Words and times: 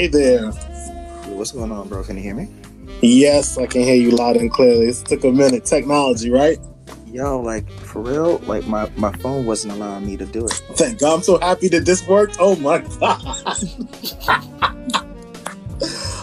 Hey 0.00 0.06
there. 0.06 0.50
What's 1.26 1.52
going 1.52 1.70
on, 1.70 1.86
bro? 1.90 2.02
Can 2.02 2.16
you 2.16 2.22
hear 2.22 2.34
me? 2.34 2.48
Yes, 3.02 3.58
I 3.58 3.66
can 3.66 3.82
hear 3.82 3.96
you 3.96 4.12
loud 4.12 4.36
and 4.36 4.50
clearly. 4.50 4.86
It 4.86 4.96
took 5.04 5.24
a 5.24 5.30
minute. 5.30 5.66
Technology, 5.66 6.30
right? 6.30 6.58
Yo, 7.06 7.38
like 7.38 7.68
for 7.70 8.00
real, 8.00 8.38
like 8.46 8.66
my, 8.66 8.88
my 8.96 9.12
phone 9.18 9.44
wasn't 9.44 9.74
allowing 9.74 10.06
me 10.06 10.16
to 10.16 10.24
do 10.24 10.46
it. 10.46 10.52
Thank 10.72 11.00
God. 11.00 11.16
I'm 11.16 11.22
so 11.22 11.38
happy 11.38 11.68
that 11.68 11.84
this 11.84 12.08
worked. 12.08 12.38
Oh 12.40 12.56
my 12.56 12.78
God. 12.98 13.20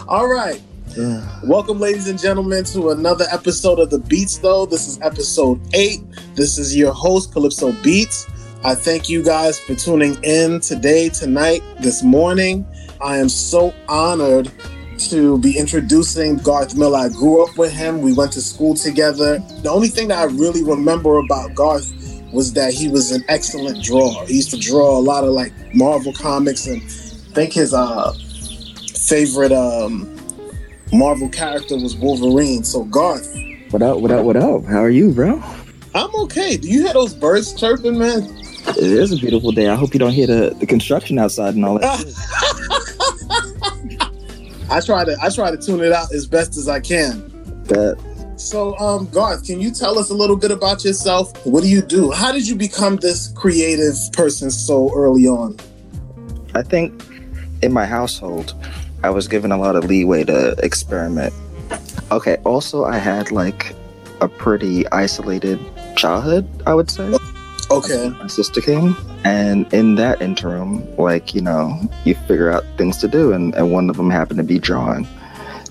All 0.07 0.27
right. 0.27 0.59
Welcome, 1.43 1.79
ladies 1.79 2.07
and 2.07 2.17
gentlemen, 2.17 2.63
to 2.63 2.89
another 2.89 3.25
episode 3.31 3.77
of 3.77 3.91
The 3.91 3.99
Beats, 3.99 4.39
though. 4.39 4.65
This 4.65 4.87
is 4.87 4.99
episode 5.03 5.61
eight. 5.75 5.99
This 6.33 6.57
is 6.57 6.75
your 6.75 6.93
host, 6.93 7.31
Kalipso 7.31 7.71
Btz. 7.83 8.27
I 8.65 8.73
thank 8.73 9.07
you 9.07 9.23
guys 9.23 9.59
for 9.59 9.75
tuning 9.75 10.17
in 10.23 10.61
today, 10.61 11.09
tonight, 11.09 11.61
this 11.79 12.01
morning. 12.01 12.65
I 13.01 13.17
am 13.17 13.29
so 13.29 13.73
honored 13.87 14.51
to 15.09 15.37
be 15.39 15.57
introducing 15.57 16.37
Garth 16.37 16.75
Miller. 16.75 16.97
I 16.97 17.09
grew 17.09 17.43
up 17.43 17.57
with 17.57 17.71
him. 17.71 18.01
We 18.01 18.13
went 18.13 18.31
to 18.33 18.41
school 18.41 18.73
together. 18.73 19.39
The 19.61 19.69
only 19.69 19.89
thing 19.89 20.07
that 20.07 20.17
I 20.17 20.23
really 20.23 20.63
remember 20.63 21.19
about 21.19 21.53
Garth 21.53 21.93
was 22.31 22.53
that 22.53 22.73
he 22.73 22.87
was 22.89 23.11
an 23.11 23.23
excellent 23.27 23.83
drawer. 23.83 24.25
He 24.25 24.35
used 24.35 24.49
to 24.51 24.57
draw 24.57 24.97
a 24.97 24.99
lot 24.99 25.23
of 25.23 25.29
like 25.29 25.53
Marvel 25.73 26.13
comics 26.13 26.65
and 26.65 26.81
I 26.81 27.33
think 27.33 27.53
his 27.53 27.73
uh, 27.73 28.13
favorite 28.95 29.51
um, 29.51 30.13
Marvel 30.91 31.29
character 31.29 31.75
was 31.75 31.95
Wolverine. 31.95 32.63
So 32.63 32.83
Garth. 32.85 33.31
What 33.69 33.81
up, 33.83 33.99
what 33.99 34.11
up, 34.11 34.25
what 34.25 34.37
up? 34.37 34.65
How 34.65 34.79
are 34.79 34.89
you, 34.89 35.11
bro? 35.11 35.43
I'm 35.93 36.13
okay. 36.15 36.57
Do 36.57 36.67
you 36.67 36.83
hear 36.83 36.93
those 36.93 37.13
birds 37.13 37.53
chirping, 37.53 37.99
man? 37.99 38.23
It 38.69 38.77
is 38.77 39.11
a 39.11 39.17
beautiful 39.17 39.51
day. 39.51 39.69
I 39.69 39.75
hope 39.75 39.93
you 39.93 39.99
don't 39.99 40.11
hear 40.11 40.27
the, 40.27 40.55
the 40.59 40.65
construction 40.65 41.17
outside 41.19 41.55
and 41.55 41.63
all 41.63 41.79
that. 41.79 42.03
I 44.69 44.81
try 44.81 45.05
to 45.05 45.17
I 45.21 45.29
try 45.29 45.51
to 45.51 45.57
tune 45.57 45.81
it 45.81 45.91
out 45.91 46.13
as 46.13 46.25
best 46.25 46.57
as 46.57 46.67
I 46.67 46.79
can. 46.79 47.31
That 47.65 47.97
So, 48.35 48.77
um, 48.77 49.07
Garth, 49.09 49.45
can 49.45 49.59
you 49.59 49.71
tell 49.71 49.97
us 49.97 50.09
a 50.09 50.13
little 50.13 50.35
bit 50.35 50.51
about 50.51 50.83
yourself? 50.83 51.45
What 51.45 51.63
do 51.63 51.69
you 51.69 51.81
do? 51.81 52.11
How 52.11 52.31
did 52.31 52.47
you 52.47 52.55
become 52.55 52.97
this 52.97 53.29
creative 53.29 53.95
person 54.13 54.51
so 54.51 54.91
early 54.93 55.25
on? 55.27 55.57
I 56.53 56.63
think 56.63 57.03
in 57.61 57.73
my 57.73 57.85
household, 57.85 58.53
I 59.03 59.09
was 59.09 59.27
given 59.27 59.51
a 59.51 59.57
lot 59.57 59.75
of 59.75 59.85
leeway 59.85 60.23
to 60.25 60.55
experiment. 60.63 61.33
Okay, 62.11 62.37
also 62.43 62.85
I 62.85 62.97
had 62.97 63.31
like 63.31 63.75
a 64.21 64.27
pretty 64.27 64.87
isolated 64.89 65.59
childhood, 65.95 66.47
I 66.65 66.73
would 66.73 66.89
say. 66.89 67.17
Okay. 67.69 68.09
My 68.09 68.27
sister 68.27 68.61
came, 68.61 68.95
and 69.23 69.71
in 69.73 69.95
that 69.95 70.21
interim, 70.21 70.95
like, 70.95 71.35
you 71.35 71.41
know, 71.41 71.77
you 72.05 72.15
figure 72.15 72.49
out 72.49 72.63
things 72.77 72.97
to 72.97 73.07
do, 73.07 73.33
and, 73.33 73.53
and 73.55 73.71
one 73.71 73.89
of 73.89 73.97
them 73.97 74.09
happened 74.09 74.37
to 74.37 74.43
be 74.43 74.57
drawing. 74.57 75.07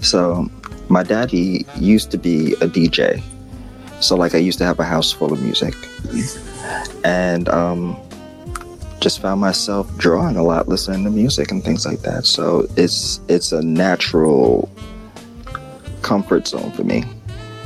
So, 0.02 0.50
my 0.89 1.02
daddy 1.02 1.67
used 1.77 2.11
to 2.11 2.19
be 2.19 2.52
a 2.55 2.69
DJ. 2.69 3.22
So, 4.00 4.14
like, 4.14 4.34
I 4.34 4.39
used 4.39 4.58
to 4.58 4.64
have 4.64 4.78
a 4.78 4.84
house 4.84 5.11
full 5.11 5.33
of 5.33 5.42
music. 5.42 5.74
And, 7.02 7.48
um, 7.48 7.97
just 9.00 9.20
found 9.20 9.41
myself 9.41 9.94
drawing 9.98 10.36
a 10.36 10.42
lot, 10.42 10.69
listening 10.69 11.05
to 11.05 11.11
music 11.11 11.50
and 11.50 11.62
things 11.62 11.86
like 11.86 12.00
that. 12.00 12.27
So 12.27 12.67
it's 12.77 13.20
it's 13.28 13.52
a 13.52 13.62
natural 13.62 14.69
comfort 16.02 16.48
zone 16.48 16.72
for 16.72 16.83
me 16.83 17.05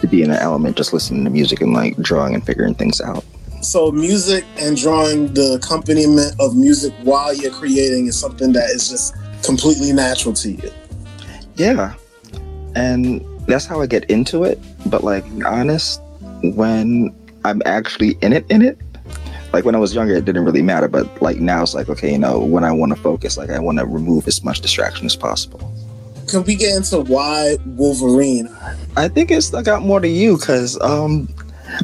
to 0.01 0.06
be 0.06 0.23
in 0.23 0.31
an 0.31 0.36
element, 0.36 0.77
just 0.77 0.92
listening 0.92 1.25
to 1.25 1.31
music 1.31 1.61
and 1.61 1.73
like 1.73 1.97
drawing 1.97 2.34
and 2.34 2.45
figuring 2.45 2.75
things 2.75 3.01
out. 3.01 3.25
So, 3.62 3.92
music 3.92 4.44
and 4.58 4.77
drawing 4.77 5.34
the 5.34 5.55
accompaniment 5.55 6.34
of 6.41 6.56
music 6.56 6.94
while 7.03 7.34
you're 7.34 7.53
creating 7.53 8.06
is 8.06 8.19
something 8.19 8.52
that 8.52 8.70
is 8.70 8.89
just 8.89 9.14
completely 9.44 9.92
natural 9.92 10.33
to 10.34 10.52
you. 10.52 10.70
Yeah, 11.56 11.94
and 12.75 13.25
that's 13.47 13.67
how 13.67 13.83
I 13.83 13.86
get 13.86 14.05
into 14.05 14.44
it. 14.44 14.58
But 14.86 15.05
like, 15.05 15.25
honest, 15.44 16.00
when 16.42 17.14
I'm 17.44 17.61
actually 17.67 18.17
in 18.22 18.33
it, 18.33 18.46
in 18.51 18.62
it, 18.62 18.79
like 19.52 19.67
when 19.67 19.74
I 19.74 19.79
was 19.79 19.95
younger, 19.95 20.14
it 20.14 20.24
didn't 20.24 20.45
really 20.45 20.62
matter. 20.62 20.89
But 20.89 21.20
like 21.20 21.39
now, 21.39 21.62
it's 21.62 21.74
like 21.74 21.90
okay, 21.90 22.12
you 22.12 22.18
know, 22.18 22.39
when 22.39 22.64
I 22.64 22.73
want 22.73 22.95
to 22.95 23.01
focus, 23.01 23.36
like 23.36 23.51
I 23.51 23.58
want 23.58 23.79
to 23.79 23.85
remove 23.85 24.27
as 24.27 24.42
much 24.42 24.62
distraction 24.62 25.05
as 25.05 25.17
possible. 25.17 25.74
Can 26.29 26.45
we 26.45 26.55
get 26.55 26.77
into 26.77 27.01
why 27.01 27.56
Wolverine? 27.67 28.48
I 28.96 29.08
think 29.08 29.30
it 29.30 29.42
stuck 29.42 29.68
out 29.68 29.83
more 29.83 30.01
to 30.01 30.08
you 30.08 30.39
because 30.39 30.80
um, 30.80 31.29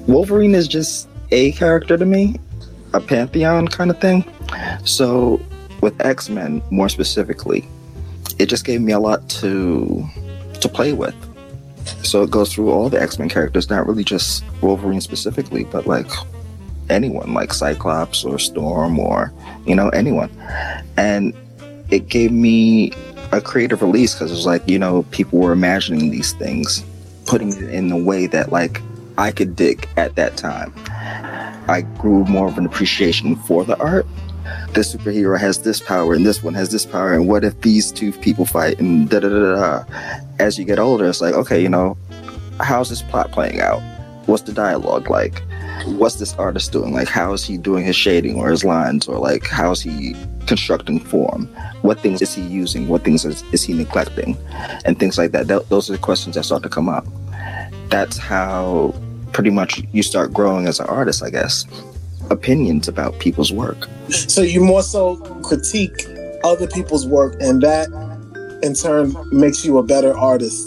Wolverine 0.06 0.54
is 0.54 0.68
just 0.68 1.08
a 1.30 1.52
character 1.52 1.96
to 1.96 2.06
me, 2.06 2.36
a 2.92 3.00
pantheon 3.00 3.68
kind 3.68 3.90
of 3.90 4.00
thing. 4.00 4.24
So 4.84 5.40
with 5.80 6.00
X 6.04 6.28
Men 6.28 6.62
more 6.70 6.88
specifically, 6.88 7.68
it 8.38 8.46
just 8.46 8.64
gave 8.64 8.80
me 8.80 8.92
a 8.92 9.00
lot 9.00 9.28
to 9.30 10.06
to 10.60 10.68
play 10.68 10.92
with. 10.92 11.14
So 12.04 12.22
it 12.22 12.30
goes 12.30 12.52
through 12.52 12.70
all 12.70 12.88
the 12.88 13.00
X 13.00 13.18
Men 13.18 13.28
characters, 13.28 13.70
not 13.70 13.86
really 13.86 14.04
just 14.04 14.44
Wolverine 14.60 15.00
specifically, 15.00 15.64
but 15.64 15.86
like 15.86 16.10
anyone, 16.88 17.34
like 17.34 17.52
Cyclops 17.52 18.24
or 18.24 18.38
Storm 18.38 18.98
or 18.98 19.32
you 19.66 19.74
know 19.74 19.88
anyone, 19.90 20.30
and 20.96 21.34
it 21.90 22.08
gave 22.08 22.32
me 22.32 22.92
a 23.32 23.40
creative 23.40 23.82
release 23.82 24.14
because 24.14 24.30
it 24.30 24.34
was 24.34 24.46
like 24.46 24.66
you 24.68 24.78
know 24.78 25.02
people 25.10 25.38
were 25.38 25.52
imagining 25.52 26.10
these 26.10 26.32
things 26.32 26.84
putting 27.26 27.52
it 27.52 27.70
in 27.70 27.90
a 27.90 27.98
way 27.98 28.26
that 28.28 28.52
like 28.52 28.80
i 29.18 29.30
could 29.30 29.56
dig 29.56 29.88
at 29.96 30.14
that 30.16 30.36
time. 30.36 30.72
I 31.68 31.82
grew 31.98 32.24
more 32.24 32.48
of 32.48 32.58
an 32.58 32.66
appreciation 32.66 33.34
for 33.34 33.64
the 33.64 33.76
art. 33.78 34.06
This 34.72 34.94
superhero 34.94 35.38
has 35.38 35.62
this 35.62 35.80
power 35.80 36.14
and 36.14 36.24
this 36.24 36.42
one 36.42 36.54
has 36.54 36.70
this 36.70 36.86
power 36.86 37.12
and 37.12 37.26
what 37.26 37.42
if 37.44 37.60
these 37.62 37.90
two 37.90 38.12
people 38.12 38.44
fight 38.44 38.78
and 38.78 39.08
da 39.08 39.20
da 39.20 39.28
da 39.28 39.54
da 39.56 39.84
as 40.38 40.58
you 40.58 40.64
get 40.64 40.78
older 40.78 41.06
it's 41.06 41.20
like 41.20 41.34
okay 41.34 41.60
you 41.60 41.68
know 41.68 41.96
how's 42.60 42.88
this 42.88 43.02
plot 43.02 43.32
playing 43.32 43.60
out? 43.60 43.80
What's 44.26 44.42
the 44.44 44.52
dialogue 44.52 45.10
like? 45.10 45.42
What's 45.86 46.16
this 46.16 46.34
artist 46.34 46.72
doing? 46.72 46.92
Like 46.92 47.08
how 47.08 47.32
is 47.32 47.44
he 47.44 47.58
doing 47.58 47.84
his 47.84 47.96
shading 47.96 48.36
or 48.38 48.50
his 48.50 48.64
lines 48.64 49.08
or 49.08 49.18
like 49.18 49.46
how 49.46 49.70
is 49.72 49.82
he 49.82 50.14
constructing 50.46 51.00
form? 51.00 51.46
What 51.82 52.00
things 52.00 52.22
is 52.22 52.34
he 52.34 52.42
using? 52.42 52.88
What 52.88 53.04
things 53.04 53.24
is, 53.24 53.42
is 53.52 53.62
he 53.62 53.72
neglecting? 53.72 54.36
And 54.84 54.98
things 54.98 55.18
like 55.18 55.32
that. 55.32 55.48
Th- 55.48 55.62
those 55.68 55.88
are 55.88 55.92
the 55.92 55.98
questions 55.98 56.34
that 56.36 56.44
start 56.44 56.62
to 56.62 56.68
come 56.68 56.88
up. 56.88 57.06
That's 57.88 58.16
how 58.16 58.94
pretty 59.36 59.50
much 59.50 59.82
you 59.92 60.02
start 60.02 60.32
growing 60.32 60.64
as 60.66 60.80
an 60.80 60.86
artist 60.86 61.22
i 61.22 61.28
guess 61.28 61.66
opinions 62.30 62.88
about 62.88 63.12
people's 63.24 63.52
work 63.52 63.80
So 64.10 64.40
you 64.40 64.60
more 64.72 64.82
so 64.82 65.16
critique 65.48 65.98
other 66.44 66.66
people's 66.76 67.06
work, 67.06 67.32
and 67.46 67.60
that 67.68 67.86
in 68.62 68.72
turn 68.74 69.14
makes 69.32 69.58
you 69.66 69.72
a 69.78 69.82
better 69.82 70.12
artist. 70.16 70.62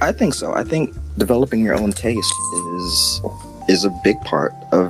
i 0.00 0.12
think 0.18 0.32
so 0.34 0.46
i 0.54 0.62
think 0.72 0.94
developing 1.24 1.60
your 1.68 1.74
own 1.82 1.90
taste 1.92 2.34
is 2.76 3.20
is 3.74 3.84
a 3.84 3.92
big 4.04 4.18
part 4.32 4.52
of 4.78 4.84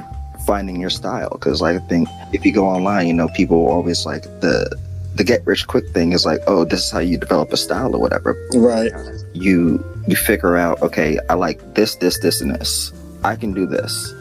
finding 0.47 0.77
your 0.85 0.91
style 1.01 1.31
because 1.33 1.63
i 1.63 1.79
think 1.91 2.07
if 2.37 2.45
you 2.45 2.53
go 2.53 2.67
online 2.77 3.07
you 3.11 3.15
know 3.21 3.29
people 3.41 3.59
always 3.77 4.05
like 4.05 4.25
the 4.45 4.55
the 5.17 5.25
get 5.25 5.41
rich 5.47 5.67
quick 5.67 5.87
thing 5.97 6.13
is 6.13 6.27
like 6.31 6.41
oh 6.47 6.63
this 6.65 6.81
is 6.85 6.91
how 6.91 7.03
you 7.11 7.17
develop 7.17 7.49
a 7.53 7.57
style 7.57 7.91
or 7.97 8.01
whatever 8.07 8.31
Right. 8.55 8.93
you 9.33 9.83
you 10.07 10.17
figure 10.31 10.57
out 10.57 10.77
okay 10.83 11.19
i 11.31 11.35
like 11.47 11.59
this 11.75 11.97
this 11.97 12.19
this 12.21 12.41
and 12.43 12.55
this 12.55 12.93
i 13.25 13.34
can 13.37 13.53
do 13.53 13.67
this. 13.67 14.15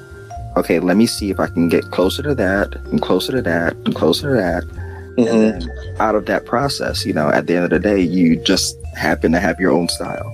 Okay 0.55 0.79
let 0.79 0.97
me 0.97 1.05
see 1.05 1.29
if 1.29 1.39
i 1.39 1.47
can 1.47 1.69
get 1.69 1.83
closer 1.91 2.23
to 2.23 2.33
that 2.35 2.75
and 2.91 3.01
closer 3.01 3.31
to 3.31 3.41
that 3.43 3.73
and 3.85 3.95
closer 3.95 4.35
to 4.35 4.41
that. 4.41 4.63
Mhm. 5.17 5.27
and 5.29 5.41
then 5.41 5.71
out 5.99 6.13
of 6.15 6.25
that 6.27 6.45
process 6.45 7.03
you 7.05 7.11
know 7.13 7.29
at 7.29 7.47
the 7.47 7.55
end 7.55 7.63
of 7.63 7.71
the 7.71 7.79
day 7.79 7.99
you 7.99 8.35
just 8.43 8.75
happen 8.95 9.31
to 9.31 9.39
have 9.39 9.59
your 9.59 9.71
own 9.71 9.87
style 9.89 10.31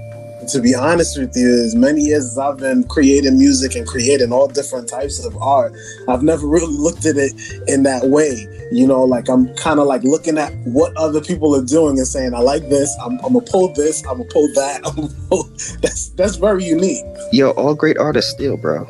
To 0.51 0.61
be 0.61 0.75
honest 0.75 1.17
with 1.17 1.35
you, 1.35 1.63
as 1.63 1.73
many 1.75 2.01
years 2.01 2.25
as 2.25 2.37
I've 2.37 2.57
been 2.57 2.83
creating 2.83 3.37
music 3.37 3.75
and 3.75 3.87
creating 3.87 4.31
all 4.31 4.47
different 4.47 4.87
types 4.89 5.23
of 5.25 5.35
art, 5.37 5.73
I've 6.07 6.21
never 6.23 6.45
really 6.55 6.75
looked 6.75 7.05
at 7.05 7.15
it 7.17 7.33
in 7.67 7.83
that 7.83 8.05
way. 8.07 8.47
You 8.71 8.85
know, 8.87 9.03
like 9.03 9.29
I'm 9.29 9.53
kind 9.55 9.79
of 9.79 9.87
like 9.87 10.03
looking 10.03 10.37
at 10.37 10.53
what 10.65 10.95
other 10.97 11.21
people 11.21 11.55
are 11.55 11.63
doing 11.65 11.97
and 11.97 12.07
saying, 12.07 12.33
"I 12.33 12.39
like 12.39 12.69
this. 12.69 12.95
I'm, 13.03 13.13
I'm 13.25 13.33
gonna 13.33 13.41
pull 13.41 13.73
this. 13.73 14.03
I'm 14.05 14.17
gonna 14.17 14.29
pull 14.29 14.47
that." 14.55 14.81
I'm 14.85 14.95
gonna 14.95 15.13
pull. 15.29 15.43
That's 15.81 16.09
that's 16.09 16.35
very 16.35 16.63
unique. 16.65 17.03
yo 17.31 17.51
all 17.51 17.73
great 17.73 17.97
artists 17.97 18.31
steal 18.31 18.55
bro 18.57 18.85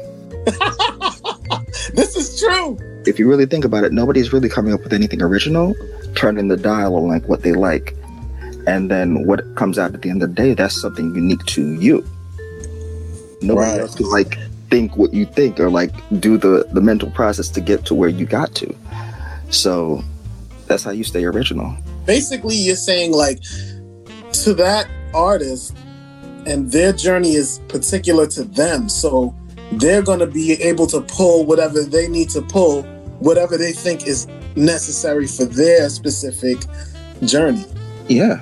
This 1.93 2.15
is 2.15 2.39
true. 2.39 2.77
if 3.05 3.19
you 3.19 3.29
really 3.29 3.45
think 3.45 3.65
about 3.65 3.83
it, 3.83 3.91
nobody's 3.93 4.33
really 4.33 4.49
coming 4.49 4.73
up 4.73 4.83
with 4.83 4.93
anything 4.93 5.21
original, 5.21 5.75
turning 6.15 6.47
the 6.47 6.57
dial 6.57 6.95
on 6.95 7.07
like 7.07 7.27
what 7.27 7.43
they 7.43 7.53
like. 7.53 7.95
And 8.67 8.89
then 8.89 9.15
mm-hmm. 9.15 9.27
what 9.27 9.55
comes 9.55 9.77
out 9.77 9.93
at 9.93 10.01
the 10.01 10.09
end 10.09 10.23
of 10.23 10.29
the 10.29 10.35
day, 10.35 10.53
that's 10.53 10.79
something 10.79 11.13
unique 11.15 11.45
to 11.47 11.73
you. 11.73 12.05
Nobody 13.41 13.71
Right. 13.71 13.81
else 13.81 13.95
can 13.95 14.09
like 14.09 14.37
think 14.69 14.95
what 14.97 15.13
you 15.13 15.25
think 15.25 15.59
or 15.59 15.69
like 15.69 15.91
do 16.19 16.37
the, 16.37 16.65
the 16.71 16.81
mental 16.81 17.11
process 17.11 17.49
to 17.49 17.61
get 17.61 17.85
to 17.85 17.93
where 17.93 18.09
you 18.09 18.25
got 18.25 18.55
to. 18.55 18.75
So 19.49 20.03
that's 20.67 20.83
how 20.83 20.91
you 20.91 21.03
stay 21.03 21.25
original. 21.25 21.75
Basically, 22.05 22.55
you're 22.55 22.75
saying 22.75 23.11
like 23.11 23.39
to 24.31 24.53
that 24.55 24.87
artist, 25.13 25.75
and 26.45 26.71
their 26.71 26.91
journey 26.91 27.33
is 27.33 27.59
particular 27.67 28.27
to 28.27 28.43
them. 28.43 28.89
So 28.89 29.35
they're 29.73 30.01
gonna 30.01 30.27
be 30.27 30.53
able 30.53 30.87
to 30.87 31.01
pull 31.01 31.45
whatever 31.45 31.83
they 31.83 32.07
need 32.07 32.29
to 32.31 32.41
pull, 32.41 32.83
whatever 33.19 33.57
they 33.57 33.73
think 33.73 34.07
is 34.07 34.27
necessary 34.55 35.27
for 35.27 35.45
their 35.45 35.89
specific 35.89 36.57
journey. 37.25 37.65
Yeah. 38.07 38.41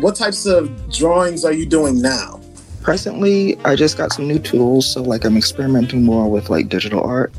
What 0.00 0.14
types 0.14 0.46
of 0.46 0.92
drawings 0.92 1.44
are 1.44 1.52
you 1.52 1.66
doing 1.66 2.00
now? 2.00 2.40
Presently, 2.82 3.56
I 3.64 3.74
just 3.74 3.96
got 3.96 4.12
some 4.12 4.28
new 4.28 4.38
tools, 4.38 4.90
so 4.92 5.02
like 5.02 5.24
I'm 5.24 5.36
experimenting 5.36 6.04
more 6.04 6.30
with 6.30 6.50
like 6.50 6.68
digital 6.68 7.02
art, 7.02 7.32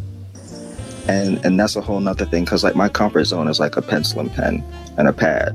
and 1.08 1.44
and 1.46 1.60
that's 1.60 1.76
a 1.76 1.82
whole 1.82 2.00
nother 2.00 2.26
thing 2.26 2.44
because 2.44 2.64
like 2.64 2.76
my 2.76 2.90
comfort 2.90 3.26
zone 3.26 3.48
is 3.48 3.60
like 3.60 3.78
a 3.78 3.82
pencil 3.82 4.20
and 4.20 4.32
pen 4.34 4.64
and 4.98 5.08
a 5.08 5.14
pad, 5.14 5.54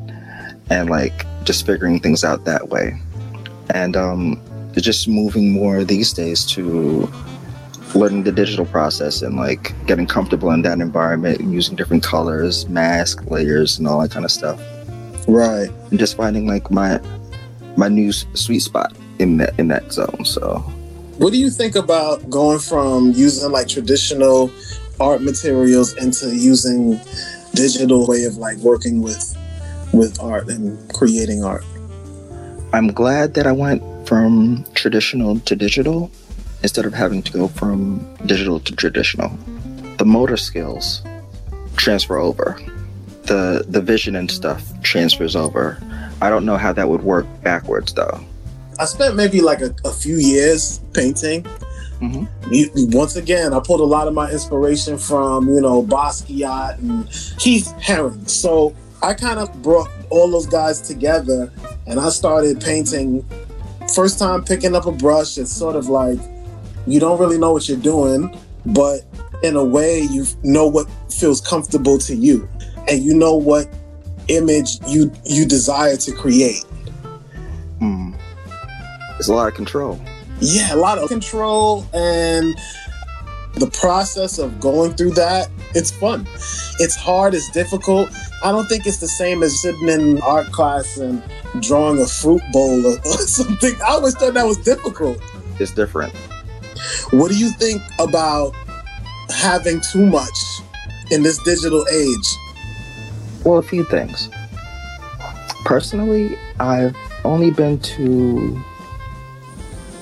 and 0.71 0.89
like 0.89 1.27
just 1.45 1.67
figuring 1.67 2.01
things 2.01 2.25
out 2.25 2.45
that 2.45 2.69
way, 2.69 2.99
and 3.71 3.97
um, 3.97 4.41
just 4.77 5.09
moving 5.09 5.53
more 5.53 5.85
these 5.85 6.13
days 6.13 6.47
to 6.47 7.13
learning 7.95 8.23
the 8.23 8.33
digital 8.33 8.65
process 8.65 9.21
and 9.21 9.37
like 9.37 9.75
getting 9.87 10.07
comfortable 10.07 10.51
in 10.51 10.63
that 10.63 10.81
environment 10.81 11.41
and 11.41 11.53
using 11.53 11.77
different 11.77 12.03
colors 12.03 12.67
mask 12.71 13.31
layers 13.31 13.79
and 13.79 13.87
all 13.87 14.01
that 14.01 14.11
kind 14.11 14.25
of 14.25 14.31
stuff 14.31 14.59
right 15.29 15.71
and 15.91 15.99
just 15.99 16.17
finding 16.17 16.47
like 16.47 16.71
my 16.71 17.01
my 17.77 17.89
new 17.89 18.13
sweet 18.13 18.61
spot 18.61 18.97
in 19.19 19.37
that 19.37 19.59
in 19.59 19.69
that 19.69 19.93
zone 19.93 20.25
so 20.25 20.59
what 21.19 21.33
do 21.33 21.39
you 21.39 21.51
think 21.51 21.77
about 21.77 22.29
going 22.31 22.59
from 22.59 23.13
using 23.13 23.51
like 23.51 23.69
traditional 23.69 24.51
art 25.01 25.23
materials 25.23 25.95
into 25.97 26.35
using 26.35 27.01
digital 27.55 28.07
way 28.07 28.25
of 28.25 28.37
like 28.37 28.57
working 28.59 29.03
with 29.03 29.37
with 29.93 30.19
art 30.21 30.49
and 30.49 30.93
creating 30.93 31.45
art 31.45 31.65
i'm 32.73 32.89
glad 32.89 33.35
that 33.35 33.47
i 33.47 33.53
went 33.53 33.83
from 34.07 34.65
traditional 34.75 35.39
to 35.41 35.55
digital 35.55 36.11
instead 36.63 36.87
of 36.87 36.95
having 36.95 37.23
to 37.23 37.33
go 37.33 37.49
from 37.49 38.07
digital 38.27 38.61
to 38.61 38.75
traditional. 38.75 39.31
The 39.99 40.05
motor 40.05 40.37
skills 40.37 41.03
transfer 41.77 42.19
over. 42.19 42.59
The 43.25 43.65
the 43.69 43.81
vision 43.81 44.17
and 44.17 44.31
stuff 44.31 44.65
transfers 44.83 45.37
over. 45.37 45.79
I 46.21 46.29
don't 46.29 46.45
know 46.45 46.57
how 46.57 46.73
that 46.73 46.89
would 46.89 47.03
work 47.03 47.27
backwards 47.43 47.95
though. 47.95 48.21
I 48.79 48.85
spent 48.85 49.17
maybe 49.17 49.41
like 49.41 49.61
a, 49.61 49.75
a 49.85 49.93
few 49.93 50.17
years 50.17 50.81
painting. 50.93 51.45
Mm-hmm. 52.01 52.91
Once 52.91 53.15
again, 53.15 53.53
I 53.53 53.61
pulled 53.61 53.81
a 53.81 53.85
lot 53.85 54.09
of 54.09 54.15
my 54.15 54.29
inspiration 54.31 54.99
from, 54.99 55.49
you 55.49 55.61
know, 55.61 55.85
Basquiat 55.85 56.79
and 56.79 57.09
Keith 57.39 57.73
Haring. 57.81 58.29
So 58.29 58.75
I 59.03 59.15
kind 59.15 59.39
of 59.39 59.63
brought 59.63 59.89
all 60.11 60.29
those 60.29 60.47
guys 60.47 60.81
together 60.81 61.53
and 61.87 62.01
I 62.01 62.09
started 62.09 62.61
painting. 62.61 63.25
First 63.95 64.19
time 64.19 64.43
picking 64.43 64.75
up 64.75 64.87
a 64.87 64.93
brush, 64.93 65.39
it's 65.39 65.53
sort 65.53 65.77
of 65.77 65.89
like 65.89 66.19
you 66.87 66.99
don't 66.99 67.19
really 67.19 67.39
know 67.39 67.53
what 67.53 67.69
you're 67.69 67.79
doing, 67.79 68.37
but 68.67 69.03
in 69.43 69.57
a 69.57 69.65
way, 69.65 70.01
you 70.01 70.25
know 70.43 70.67
what 70.67 70.89
feels 71.11 71.41
comfortable 71.41 71.99
to 71.99 72.15
you, 72.15 72.49
and 72.89 73.03
you 73.03 73.15
know 73.15 73.35
what 73.35 73.69
image 74.29 74.79
you 74.87 75.13
you 75.25 75.47
desire 75.47 75.97
to 75.97 76.13
create. 76.13 76.65
Hmm. 77.79 78.13
There's 79.13 79.29
a 79.29 79.35
lot 79.35 79.49
of 79.49 79.55
control. 79.55 80.01
Yeah, 80.41 80.75
a 80.75 80.77
lot 80.77 80.99
of 80.99 81.09
control 81.09 81.87
and 81.95 82.55
the 83.55 83.71
process 83.71 84.39
of 84.39 84.59
going 84.61 84.95
through 84.95 85.11
that 85.11 85.47
it's 85.75 85.91
fun 85.91 86.27
it's 86.79 86.97
hard 86.97 87.35
it's 87.35 87.51
difficult 87.51 88.09
i 88.43 88.51
don't 88.51 88.67
think 88.67 88.87
it's 88.87 88.97
the 88.97 89.07
same 89.07 89.43
as 89.43 89.61
sitting 89.61 89.91
in 89.91 90.23
art 90.23 90.51
class 90.53 90.97
and 90.97 91.23
drawing 91.61 92.01
a 92.01 92.07
fruit 92.07 92.41
bowl 92.51 92.87
or, 92.87 92.93
or 93.05 93.19
something 93.19 93.75
i 93.83 93.91
always 93.91 94.15
thought 94.15 94.33
that 94.33 94.47
was 94.47 94.57
difficult 94.57 95.19
it's 95.61 95.71
different 95.71 96.15
what 97.11 97.31
do 97.31 97.37
you 97.37 97.51
think 97.51 97.83
about 97.99 98.55
having 99.31 99.81
too 99.81 100.07
much 100.07 100.39
in 101.11 101.23
this 101.23 101.39
digital 101.43 101.85
age? 101.93 102.37
Well, 103.45 103.59
a 103.59 103.63
few 103.63 103.85
things. 103.85 104.29
Personally, 105.65 106.37
I've 106.61 106.97
only 107.25 107.51
been 107.51 107.79
to 107.81 108.57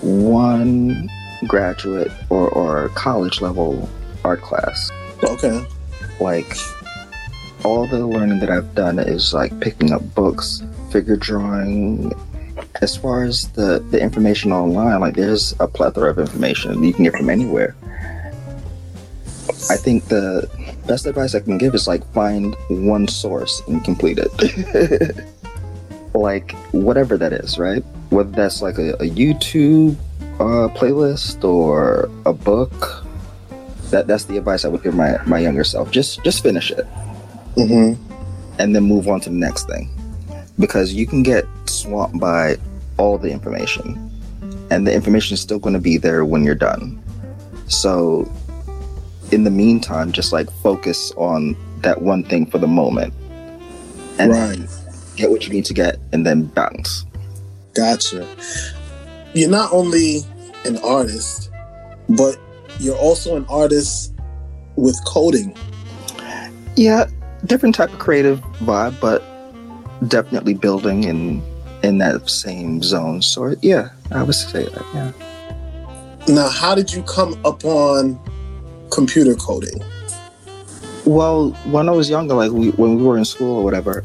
one 0.03 1.09
graduate 1.47 2.11
or, 2.29 2.49
or 2.49 2.89
college 2.91 3.41
level 3.41 3.89
art 4.25 4.43
class. 4.43 4.91
Okay. 5.23 5.65
Like, 6.21 6.57
all 7.65 7.87
the 7.87 8.07
learning 8.07 8.41
that 8.41 8.51
I've 8.51 8.75
done 8.75 8.99
is 8.99 9.35
like 9.35 9.59
picking 9.61 9.93
up 9.93 10.03
books, 10.15 10.63
figure 10.91 11.17
drawing, 11.17 12.13
as 12.83 12.97
far 12.97 13.25
as 13.25 13.49
the 13.53 13.81
the 13.91 14.01
information 14.01 14.53
online, 14.53 15.01
like 15.01 15.15
there's 15.15 15.55
a 15.61 15.69
plethora 15.69 16.11
of 16.11 16.19
information 16.19 16.83
you 16.83 16.93
can 16.93 17.05
get 17.05 17.15
from 17.15 17.31
anywhere. 17.31 17.75
I 19.69 19.77
think 19.77 20.07
the 20.07 20.49
best 20.87 21.07
advice 21.07 21.35
I 21.35 21.41
can 21.41 21.59
give 21.59 21.75
is 21.75 21.87
like 21.87 22.05
find 22.13 22.55
one 22.69 23.09
source 23.09 23.63
and 23.69 23.85
complete 23.85 24.19
it. 24.19 25.27
like 26.15 26.53
whatever 26.73 27.17
that 27.17 27.33
is, 27.33 27.59
right? 27.59 27.83
Whether 28.11 28.31
that's 28.31 28.63
like 28.63 28.79
a, 28.79 28.95
a 28.95 29.09
YouTube 29.09 29.97
uh, 30.37 30.69
playlist 30.75 31.45
or 31.45 32.11
a 32.27 32.33
book. 32.33 33.05
That 33.91 34.07
that's 34.07 34.25
the 34.25 34.37
advice 34.37 34.65
I 34.65 34.69
would 34.69 34.83
give 34.83 34.95
my 34.95 35.19
my 35.27 35.39
younger 35.39 35.65
self. 35.65 35.91
Just 35.91 36.23
just 36.23 36.43
finish 36.43 36.71
it, 36.71 36.87
mm-hmm. 37.57 38.01
and 38.61 38.75
then 38.75 38.85
move 38.85 39.09
on 39.09 39.21
to 39.23 39.31
the 39.31 39.37
next 39.37 39.67
thing 39.67 39.91
because 40.61 40.93
you 40.93 41.07
can 41.07 41.23
get 41.23 41.45
swamped 41.65 42.21
by 42.21 42.57
all 42.99 43.19
the 43.19 43.31
information 43.31 44.11
and 44.71 44.87
the 44.87 44.93
information 44.93 45.35
is 45.35 45.41
still 45.41 45.59
going 45.59 45.73
to 45.73 45.81
be 45.81 45.97
there 45.97 46.25
when 46.25 46.45
you're 46.45 46.55
done 46.55 47.03
so 47.67 48.31
in 49.33 49.45
the 49.45 49.51
meantime 49.51 50.13
just 50.13 50.33
like 50.33 50.51
focus 50.63 51.13
on 51.13 51.57
that 51.79 52.03
one 52.03 52.23
thing 52.25 52.47
for 52.47 52.59
the 52.59 52.67
moment 52.67 53.13
and 54.19 54.33
right. 54.33 54.59
get 55.17 55.31
what 55.31 55.47
you 55.47 55.53
need 55.53 55.65
to 55.65 55.75
get 55.75 55.99
and 56.13 56.27
then 56.27 56.45
bounce 56.45 57.05
gotcha 57.75 58.27
you're 59.35 59.51
not 59.51 59.73
only 59.73 60.21
an 60.65 60.77
artist 60.79 61.51
but 62.11 62.37
you're 62.79 62.99
also 62.99 63.37
an 63.37 63.47
artist 63.49 64.13
with 64.77 64.99
coding 65.07 65.57
yeah 66.77 67.07
different 67.47 67.75
type 67.75 67.93
of 67.93 67.99
creative 67.99 68.41
vibe 68.61 68.99
but 69.01 69.23
definitely 70.09 70.55
building 70.55 71.05
in 71.05 71.43
in 71.83 71.99
that 71.99 72.29
same 72.29 72.83
zone. 72.83 73.23
So 73.23 73.55
yeah, 73.63 73.91
I 74.11 74.23
would 74.23 74.35
say 74.35 74.65
that. 74.65 74.85
Yeah. 74.95 75.13
Now, 76.29 76.49
how 76.49 76.75
did 76.75 76.93
you 76.93 77.03
come 77.03 77.41
upon 77.45 78.21
computer 78.91 79.35
coding? 79.35 79.83
Well, 81.07 81.51
when 81.73 81.89
I 81.89 81.93
was 81.93 82.11
younger, 82.11 82.35
like 82.35 82.53
we, 82.53 82.71
when 82.71 82.97
we 82.97 83.03
were 83.03 83.17
in 83.17 83.25
school 83.25 83.59
or 83.59 83.65
whatever, 83.65 84.05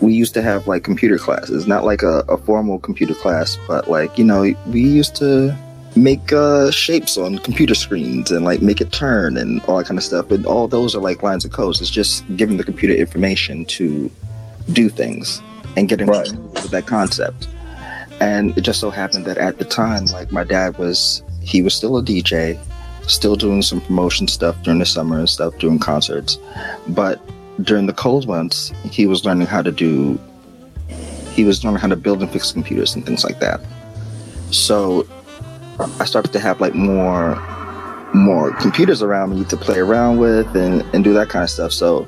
we 0.00 0.12
used 0.14 0.34
to 0.34 0.42
have 0.42 0.66
like 0.66 0.84
computer 0.84 1.18
classes, 1.18 1.66
not 1.66 1.84
like 1.84 2.02
a, 2.02 2.24
a 2.28 2.38
formal 2.38 2.78
computer 2.78 3.14
class, 3.14 3.58
but 3.66 3.88
like 3.88 4.16
you 4.18 4.24
know, 4.24 4.42
we 4.66 4.80
used 4.80 5.16
to 5.16 5.56
make 5.96 6.32
uh, 6.32 6.70
shapes 6.70 7.18
on 7.18 7.38
computer 7.38 7.74
screens 7.74 8.30
and 8.30 8.44
like 8.44 8.62
make 8.62 8.80
it 8.80 8.92
turn 8.92 9.36
and 9.36 9.60
all 9.62 9.78
that 9.78 9.86
kind 9.86 9.98
of 9.98 10.04
stuff. 10.04 10.28
But 10.28 10.44
all 10.46 10.68
those 10.68 10.94
are 10.94 11.00
like 11.00 11.22
lines 11.22 11.44
of 11.44 11.52
code. 11.52 11.80
It's 11.80 11.90
just 11.90 12.24
giving 12.36 12.56
the 12.56 12.64
computer 12.64 12.94
information 12.94 13.64
to 13.66 14.10
do 14.72 14.88
things 14.88 15.42
and 15.76 15.88
getting 15.88 16.06
right. 16.06 16.30
with 16.30 16.70
that 16.70 16.86
concept. 16.86 17.48
And 18.20 18.56
it 18.56 18.62
just 18.62 18.80
so 18.80 18.90
happened 18.90 19.26
that 19.26 19.38
at 19.38 19.58
the 19.58 19.64
time, 19.64 20.06
like 20.06 20.32
my 20.32 20.44
dad 20.44 20.76
was, 20.78 21.22
he 21.40 21.62
was 21.62 21.74
still 21.74 21.96
a 21.96 22.02
DJ, 22.02 22.58
still 23.08 23.36
doing 23.36 23.62
some 23.62 23.80
promotion 23.80 24.28
stuff 24.28 24.60
during 24.62 24.78
the 24.78 24.86
summer 24.86 25.18
and 25.18 25.28
stuff, 25.28 25.58
doing 25.58 25.78
concerts. 25.78 26.38
But 26.88 27.20
during 27.62 27.86
the 27.86 27.92
cold 27.92 28.28
months, 28.28 28.72
he 28.84 29.06
was 29.06 29.24
learning 29.24 29.46
how 29.46 29.62
to 29.62 29.72
do, 29.72 30.18
he 31.32 31.44
was 31.44 31.64
learning 31.64 31.80
how 31.80 31.88
to 31.88 31.96
build 31.96 32.22
and 32.22 32.30
fix 32.30 32.52
computers 32.52 32.94
and 32.94 33.04
things 33.04 33.24
like 33.24 33.40
that. 33.40 33.60
So 34.50 35.06
I 35.98 36.04
started 36.04 36.32
to 36.32 36.38
have 36.38 36.60
like 36.60 36.74
more, 36.74 37.36
more 38.14 38.52
computers 38.56 39.02
around 39.02 39.34
me 39.34 39.44
to 39.46 39.56
play 39.56 39.78
around 39.78 40.18
with 40.18 40.54
and, 40.56 40.82
and 40.94 41.02
do 41.02 41.12
that 41.14 41.28
kind 41.28 41.42
of 41.42 41.50
stuff. 41.50 41.72
So 41.72 42.06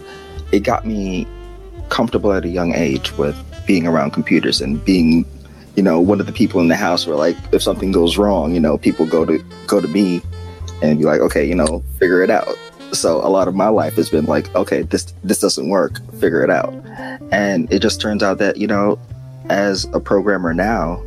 it 0.52 0.60
got 0.60 0.86
me 0.86 1.26
comfortable 1.88 2.32
at 2.32 2.44
a 2.44 2.48
young 2.48 2.74
age 2.74 3.16
with 3.18 3.36
being 3.66 3.86
around 3.86 4.12
computers 4.12 4.60
and 4.60 4.84
being 4.84 5.24
you 5.76 5.82
know 5.82 6.00
one 6.00 6.20
of 6.20 6.26
the 6.26 6.32
people 6.32 6.60
in 6.60 6.68
the 6.68 6.76
house 6.76 7.06
where 7.06 7.16
like 7.16 7.36
if 7.52 7.62
something 7.62 7.92
goes 7.92 8.16
wrong 8.16 8.52
you 8.54 8.60
know 8.60 8.76
people 8.78 9.06
go 9.06 9.24
to 9.24 9.42
go 9.66 9.80
to 9.80 9.88
me 9.88 10.20
and 10.82 10.98
be 10.98 11.04
like 11.04 11.20
okay 11.20 11.46
you 11.46 11.54
know 11.54 11.82
figure 11.98 12.22
it 12.22 12.30
out. 12.30 12.56
So 12.92 13.18
a 13.18 13.30
lot 13.30 13.46
of 13.46 13.54
my 13.54 13.68
life 13.68 13.94
has 13.94 14.10
been 14.10 14.26
like 14.26 14.54
okay 14.54 14.82
this 14.82 15.12
this 15.24 15.40
doesn't 15.40 15.68
work 15.68 16.00
figure 16.18 16.42
it 16.42 16.50
out. 16.50 16.74
And 17.32 17.72
it 17.72 17.80
just 17.80 18.00
turns 18.00 18.22
out 18.22 18.38
that 18.38 18.56
you 18.56 18.66
know 18.66 18.98
as 19.48 19.84
a 19.92 20.00
programmer 20.00 20.54
now 20.54 21.02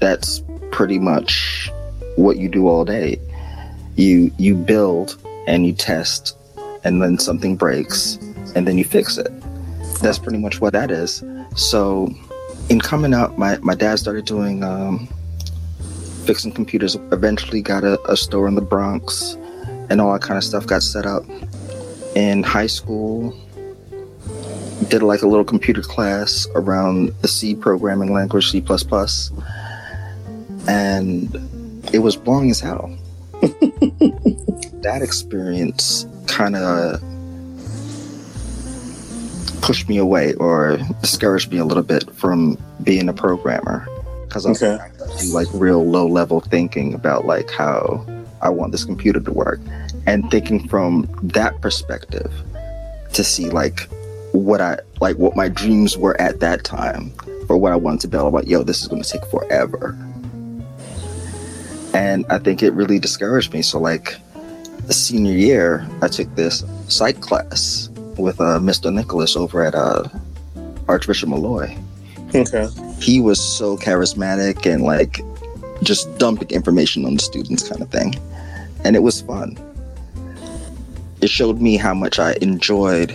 that's 0.00 0.42
pretty 0.70 0.98
much 0.98 1.70
what 2.16 2.36
you 2.36 2.48
do 2.48 2.68
all 2.68 2.84
day. 2.84 3.18
You 3.96 4.30
you 4.38 4.54
build 4.54 5.16
and 5.46 5.66
you 5.66 5.72
test 5.72 6.36
and 6.84 7.02
then 7.02 7.18
something 7.18 7.56
breaks 7.56 8.16
and 8.54 8.66
then 8.66 8.78
you 8.78 8.84
fix 8.84 9.18
it. 9.18 9.32
That's 10.00 10.18
pretty 10.18 10.38
much 10.38 10.60
what 10.60 10.72
that 10.72 10.90
is. 10.90 11.24
So, 11.56 12.12
in 12.68 12.80
coming 12.80 13.14
up, 13.14 13.38
my, 13.38 13.58
my 13.58 13.74
dad 13.74 13.98
started 13.98 14.24
doing 14.24 14.62
um, 14.62 15.08
fixing 16.24 16.52
computers. 16.52 16.96
Eventually, 17.12 17.62
got 17.62 17.84
a, 17.84 18.00
a 18.10 18.16
store 18.16 18.48
in 18.48 18.54
the 18.54 18.62
Bronx, 18.62 19.34
and 19.90 20.00
all 20.00 20.12
that 20.12 20.22
kind 20.22 20.36
of 20.38 20.44
stuff 20.44 20.66
got 20.66 20.82
set 20.82 21.06
up. 21.06 21.24
In 22.14 22.42
high 22.42 22.68
school, 22.68 23.34
did 24.88 25.02
like 25.02 25.22
a 25.22 25.26
little 25.26 25.44
computer 25.44 25.82
class 25.82 26.46
around 26.54 27.12
the 27.22 27.28
C 27.28 27.54
programming 27.54 28.12
language, 28.12 28.50
C, 28.50 28.64
and 30.68 31.34
it 31.92 31.98
was 31.98 32.16
boring 32.16 32.50
as 32.50 32.60
hell. 32.60 32.96
that 33.40 35.00
experience 35.02 36.06
kind 36.26 36.56
of 36.56 37.00
pushed 39.60 39.88
me 39.88 39.96
away 39.96 40.34
or 40.34 40.78
discouraged 41.00 41.50
me 41.50 41.58
a 41.58 41.64
little 41.64 41.82
bit 41.82 42.10
from 42.12 42.58
being 42.82 43.08
a 43.08 43.12
programmer 43.12 43.88
because 44.34 44.62
okay. 44.62 44.82
I 44.82 45.20
do 45.20 45.32
like 45.32 45.46
real 45.54 45.86
low 45.86 46.08
level 46.08 46.40
thinking 46.40 46.92
about 46.92 47.24
like 47.24 47.50
how 47.52 48.04
I 48.42 48.48
want 48.48 48.72
this 48.72 48.84
computer 48.84 49.20
to 49.20 49.32
work 49.32 49.60
and 50.06 50.28
thinking 50.28 50.66
from 50.68 51.08
that 51.22 51.60
perspective 51.60 52.32
to 53.12 53.22
see 53.22 53.48
like 53.48 53.88
what 54.32 54.60
I 54.60 54.78
like 55.00 55.18
what 55.18 55.36
my 55.36 55.48
dreams 55.48 55.96
were 55.96 56.20
at 56.20 56.40
that 56.40 56.64
time 56.64 57.12
for 57.46 57.56
what 57.56 57.72
I 57.72 57.76
wanted 57.76 58.00
to 58.00 58.08
build. 58.08 58.26
I'm 58.26 58.32
like, 58.32 58.48
yo, 58.48 58.64
this 58.64 58.82
is 58.82 58.88
going 58.88 59.02
to 59.02 59.08
take 59.08 59.24
forever, 59.26 59.96
and 61.94 62.26
I 62.28 62.38
think 62.38 62.60
it 62.64 62.72
really 62.72 62.98
discouraged 62.98 63.52
me. 63.52 63.62
So 63.62 63.78
like 63.78 64.16
the 64.86 64.92
senior 64.92 65.32
year, 65.32 65.88
I 66.02 66.08
took 66.08 66.34
this 66.34 66.64
psych 66.88 67.20
class 67.20 67.88
with 68.18 68.40
uh, 68.40 68.58
Mr. 68.58 68.92
Nicholas 68.92 69.36
over 69.36 69.64
at 69.64 69.76
uh, 69.76 70.08
Archbishop 70.88 71.28
Molloy. 71.28 71.76
Okay. 72.34 72.66
He 73.00 73.20
was 73.20 73.40
so 73.40 73.76
charismatic 73.76 74.66
and 74.72 74.82
like 74.82 75.20
just 75.82 76.16
dumping 76.18 76.50
information 76.50 77.04
on 77.04 77.14
the 77.14 77.20
students, 77.20 77.68
kind 77.68 77.82
of 77.82 77.90
thing, 77.90 78.14
and 78.84 78.96
it 78.96 79.02
was 79.02 79.20
fun. 79.20 79.58
It 81.20 81.30
showed 81.30 81.60
me 81.60 81.76
how 81.76 81.94
much 81.94 82.18
I 82.18 82.34
enjoyed 82.40 83.14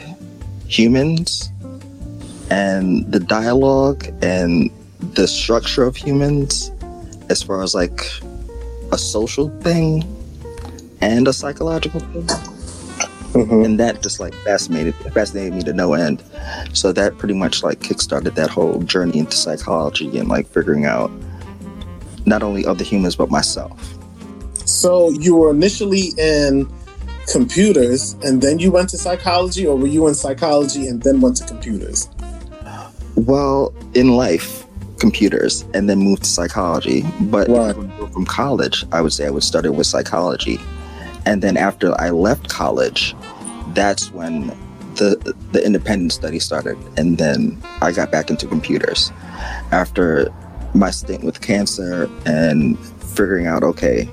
humans 0.68 1.50
and 2.50 3.12
the 3.12 3.20
dialogue 3.20 4.08
and 4.22 4.72
the 5.00 5.28
structure 5.28 5.84
of 5.84 5.96
humans 5.96 6.72
as 7.30 7.44
far 7.44 7.62
as 7.62 7.74
like 7.74 8.02
a 8.92 8.98
social 8.98 9.50
thing 9.62 10.04
and 11.02 11.28
a 11.28 11.34
psychological 11.34 12.00
thing. 12.00 12.49
Mm-hmm. 13.34 13.64
And 13.64 13.80
that 13.80 14.02
just 14.02 14.20
like 14.20 14.34
fascinated 14.34 14.96
fascinated 15.14 15.54
me 15.54 15.62
to 15.64 15.74
no 15.74 15.94
end. 15.94 16.24
So 16.74 16.92
that 16.94 17.18
pretty 17.18 17.36
much 17.36 17.64
like 17.64 17.80
kickstarted 17.80 18.36
that 18.36 18.50
whole 18.50 18.82
journey 18.82 19.20
into 19.20 19.38
psychology 19.38 20.18
and 20.18 20.28
like 20.28 20.48
figuring 20.48 20.86
out 20.86 21.12
not 22.26 22.42
only 22.44 22.66
other 22.66 22.84
humans 22.84 23.16
but 23.16 23.30
myself. 23.30 23.80
So 24.66 25.12
you 25.12 25.36
were 25.36 25.52
initially 25.52 26.14
in 26.18 26.68
computers 27.32 28.14
and 28.24 28.42
then 28.42 28.60
you 28.60 28.72
went 28.72 28.90
to 28.90 28.98
psychology, 28.98 29.66
or 29.66 29.76
were 29.76 29.88
you 29.88 30.08
in 30.08 30.16
psychology 30.16 30.88
and 30.88 31.02
then 31.04 31.22
went 31.22 31.38
to 31.38 31.46
computers? 31.46 32.10
Well, 33.16 33.74
in 33.94 34.16
life, 34.16 34.66
computers 35.00 35.66
and 35.74 35.90
then 35.90 36.00
moved 36.00 36.24
to 36.24 36.30
psychology. 36.30 37.04
But 37.22 37.48
right. 37.48 37.76
from 38.12 38.26
college, 38.26 38.86
I 38.92 39.02
would 39.02 39.14
say 39.14 39.26
I 39.26 39.30
would 39.30 39.44
started 39.44 39.74
with 39.74 39.88
psychology. 39.88 40.60
And 41.26 41.42
then 41.42 41.58
after 41.58 42.00
I 42.00 42.10
left 42.10 42.50
college, 42.50 43.16
that's 43.74 44.12
when 44.12 44.48
the 44.96 45.36
the 45.52 45.66
independent 45.66 46.12
study 46.14 46.40
started. 46.40 46.78
And 46.98 47.18
then 47.18 47.62
I 47.82 47.92
got 47.92 48.12
back 48.12 48.30
into 48.30 48.48
computers 48.48 49.12
after 49.72 50.32
my 50.74 50.92
stint 50.92 51.24
with 51.24 51.42
cancer 51.42 52.10
and 52.26 52.78
figuring 53.16 53.48
out 53.48 53.64
okay, 53.64 54.10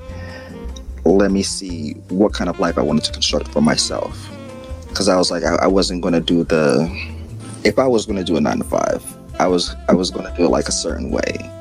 let 1.05 1.31
me 1.31 1.43
see 1.43 1.93
what 2.09 2.33
kind 2.33 2.49
of 2.49 2.59
life 2.59 2.77
I 2.77 2.81
wanted 2.81 3.03
to 3.05 3.11
construct 3.11 3.47
for 3.49 3.61
myself. 3.61 4.29
Because 4.89 5.07
I 5.07 5.17
was 5.17 5.29
like, 5.29 5.43
I, 5.43 5.55
I 5.55 5.67
wasn't 5.67 6.01
going 6.01 6.13
to 6.13 6.21
do 6.21 6.43
the. 6.43 6.89
If 7.63 7.79
I 7.79 7.87
was 7.87 8.05
going 8.05 8.17
to 8.17 8.23
do 8.23 8.37
a 8.37 8.41
nine 8.41 8.59
to 8.59 8.63
five, 8.63 9.03
I 9.39 9.47
was 9.47 9.75
I 9.87 9.93
was 9.93 10.09
going 10.09 10.25
to 10.29 10.35
do 10.37 10.45
it 10.45 10.49
like 10.49 10.67
a 10.67 10.71
certain 10.71 11.11
way, 11.11 11.51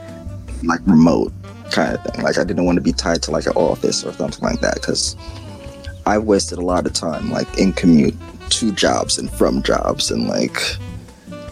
like 0.63 0.81
remote 0.87 1.33
kind 1.71 1.97
of 1.97 2.05
thing. 2.05 2.23
Like 2.23 2.39
I 2.39 2.45
didn't 2.45 2.65
want 2.65 2.77
to 2.77 2.83
be 2.83 2.93
tied 2.93 3.23
to 3.25 3.31
like 3.31 3.47
an 3.47 3.53
office 3.53 4.05
or 4.05 4.13
something 4.13 4.43
like 4.43 4.61
that 4.61 4.75
because 4.75 5.17
I 6.07 6.19
wasted 6.19 6.59
a 6.59 6.63
lot 6.63 6.87
of 6.87 6.93
time 6.93 7.31
like 7.31 7.59
in 7.59 7.73
commute 7.73 8.15
to 8.51 8.73
jobs 8.73 9.19
and 9.19 9.31
from 9.31 9.63
jobs 9.63 10.11
and 10.11 10.29
like 10.29 10.61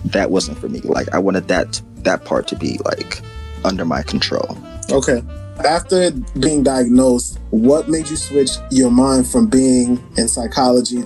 that 0.05 0.31
wasn't 0.31 0.59
for 0.59 0.69
me. 0.69 0.81
Like 0.81 1.13
I 1.13 1.19
wanted 1.19 1.49
that 1.49 1.81
that 1.97 2.25
part 2.25 2.47
to 2.49 2.57
be 2.57 2.79
like 2.85 3.21
under 3.65 3.85
my 3.85 4.03
control. 4.03 4.57
Okay. 4.91 5.23
After 5.65 6.11
being 6.41 6.63
diagnosed, 6.63 7.39
what 7.51 7.89
made 7.89 8.09
you 8.09 8.17
switch 8.17 8.51
your 8.71 8.91
mind 8.91 9.29
from 9.29 9.47
being 9.47 10.03
in 10.17 10.27
psychology? 10.29 11.03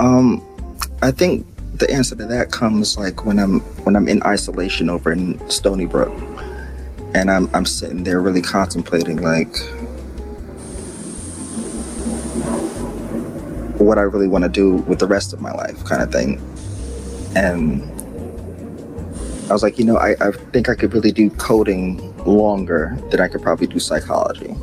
Um, 0.00 0.42
I 1.02 1.10
think 1.10 1.46
the 1.74 1.90
answer 1.90 2.16
to 2.16 2.24
that 2.26 2.50
comes 2.50 2.96
like 2.96 3.24
when 3.26 3.38
I'm 3.38 3.60
when 3.84 3.96
I'm 3.96 4.08
in 4.08 4.22
isolation 4.22 4.88
over 4.88 5.12
in 5.12 5.38
Stony 5.50 5.86
Brook, 5.86 6.12
and 7.16 7.30
I'm 7.30 7.48
I'm 7.54 7.64
sitting 7.64 8.04
there 8.04 8.20
really 8.20 8.42
contemplating 8.42 9.22
like 9.22 9.56
what 13.80 13.98
I 13.98 14.02
really 14.02 14.28
want 14.28 14.44
to 14.44 14.50
do 14.50 14.76
with 14.76 14.98
the 14.98 15.06
rest 15.06 15.32
of 15.32 15.40
my 15.40 15.52
life, 15.52 15.82
kind 15.84 16.02
of 16.02 16.12
thing, 16.12 16.40
and 17.34 17.82
I 19.48 19.52
was 19.52 19.62
like, 19.62 19.78
you 19.78 19.84
know, 19.84 19.96
I, 19.96 20.10
I 20.20 20.32
think 20.52 20.68
I 20.68 20.74
could 20.74 20.92
really 20.92 21.12
do 21.12 21.30
coding 21.30 22.14
longer 22.24 22.98
than 23.10 23.20
I 23.20 23.28
could 23.28 23.42
probably 23.42 23.66
do 23.66 23.78
psychology. 23.78 24.54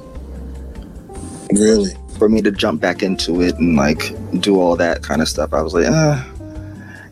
Really? 1.51 1.93
For 2.19 2.29
me 2.29 2.41
to 2.43 2.51
jump 2.51 2.81
back 2.81 3.01
into 3.01 3.41
it 3.41 3.55
and 3.57 3.75
like 3.75 4.13
do 4.41 4.59
all 4.59 4.75
that 4.75 5.01
kind 5.01 5.21
of 5.21 5.27
stuff, 5.27 5.53
I 5.53 5.61
was 5.61 5.73
like, 5.73 5.85
uh, 5.85 6.23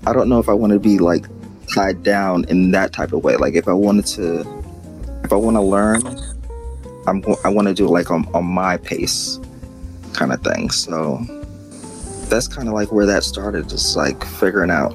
I 0.05 0.13
don't 0.13 0.29
know 0.29 0.39
if 0.39 0.49
I 0.49 0.53
want 0.53 0.73
to 0.73 0.79
be 0.79 0.99
like 0.99 1.25
tied 1.73 2.03
down 2.03 2.45
in 2.45 2.71
that 2.71 2.93
type 2.93 3.13
of 3.13 3.23
way. 3.23 3.37
Like 3.37 3.55
if 3.55 3.67
I 3.67 3.73
wanted 3.73 4.05
to, 4.07 4.60
if 5.31 5.35
I 5.35 5.37
want 5.37 5.55
to 5.55 5.61
learn, 5.61 6.01
I'm 7.07 7.23
I 7.45 7.47
want 7.47 7.69
to 7.69 7.73
do 7.73 7.85
it 7.85 7.89
like 7.89 8.11
on, 8.11 8.27
on 8.33 8.43
my 8.43 8.75
pace, 8.75 9.39
kind 10.11 10.33
of 10.33 10.41
thing. 10.41 10.69
So 10.71 11.23
that's 12.27 12.49
kind 12.49 12.67
of 12.67 12.73
like 12.73 12.91
where 12.91 13.05
that 13.05 13.23
started. 13.23 13.69
Just 13.69 13.95
like 13.95 14.25
figuring 14.25 14.71
out 14.71 14.91